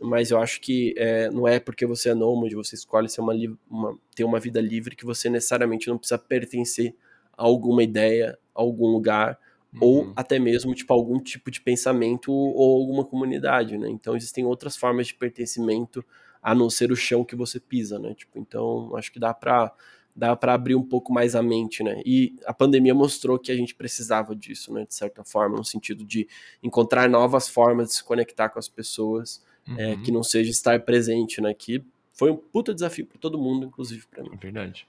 [0.00, 3.34] mas eu acho que é, não é porque você é nômade, você escolhe uma,
[3.68, 6.94] uma, ter uma vida livre que você necessariamente não precisa pertencer
[7.36, 9.38] a alguma ideia, a algum lugar,
[9.72, 9.78] uhum.
[9.80, 13.88] ou até mesmo tipo algum tipo de pensamento ou alguma comunidade, né?
[13.88, 16.04] Então existem outras formas de pertencimento
[16.42, 18.14] a não ser o chão que você pisa, né?
[18.14, 19.72] Tipo, então acho que dá para
[20.14, 22.00] dá para abrir um pouco mais a mente, né?
[22.06, 24.86] E a pandemia mostrou que a gente precisava disso, né?
[24.86, 26.26] De certa forma, no sentido de
[26.62, 29.78] encontrar novas formas de se conectar com as pessoas, uhum.
[29.78, 31.52] é, que não seja estar presente, né?
[31.54, 34.30] Que foi um puta desafio para todo mundo, inclusive para mim.
[34.32, 34.86] É verdade.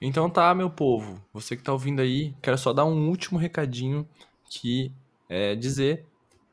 [0.00, 4.06] Então tá, meu povo, você que tá ouvindo aí, quero só dar um último recadinho
[4.48, 4.92] que
[5.28, 6.04] é dizer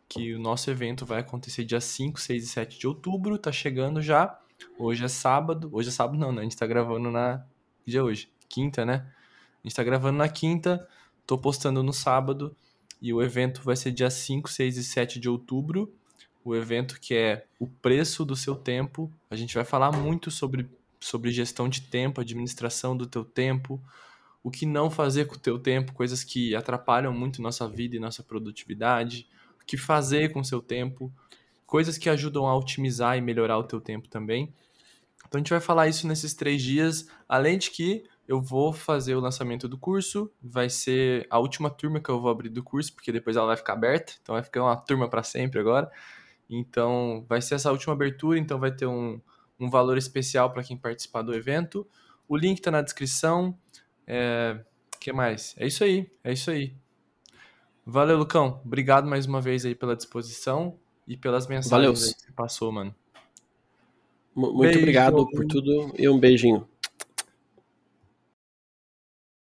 [0.07, 4.01] que o nosso evento vai acontecer dia 5, 6 e 7 de outubro, tá chegando
[4.01, 4.38] já.
[4.78, 5.70] Hoje é sábado.
[5.72, 6.41] Hoje é sábado não, né?
[6.41, 7.45] A gente tá gravando na.
[7.84, 8.30] Que dia é hoje?
[8.49, 9.05] Quinta, né?
[9.64, 10.88] A gente tá gravando na quinta,
[11.26, 12.55] tô postando no sábado.
[13.01, 15.93] E o evento vai ser dia 5, 6 e 7 de outubro.
[16.43, 19.11] O evento que é o preço do seu tempo.
[19.29, 20.69] A gente vai falar muito sobre,
[20.99, 23.81] sobre gestão de tempo, administração do teu tempo,
[24.43, 27.99] o que não fazer com o teu tempo, coisas que atrapalham muito nossa vida e
[27.99, 29.27] nossa produtividade
[29.61, 31.11] o que fazer com o seu tempo,
[31.65, 34.53] coisas que ajudam a otimizar e melhorar o teu tempo também.
[35.27, 39.15] Então a gente vai falar isso nesses três dias, além de que eu vou fazer
[39.15, 42.93] o lançamento do curso, vai ser a última turma que eu vou abrir do curso,
[42.93, 45.91] porque depois ela vai ficar aberta, então vai ficar uma turma para sempre agora.
[46.52, 49.20] Então vai ser essa última abertura, então vai ter um,
[49.60, 51.88] um valor especial para quem participar do evento.
[52.28, 53.58] O link está na descrição.
[54.06, 54.60] É...
[54.99, 55.56] que mais?
[55.58, 56.76] É isso aí, é isso aí.
[57.86, 58.62] Valeu, Lucão.
[58.66, 60.78] Obrigado mais uma vez aí pela disposição
[61.08, 62.93] e pelas mensagens que você passou, mano.
[64.36, 64.80] muito Beijo.
[64.80, 66.68] obrigado por tudo e um beijinho.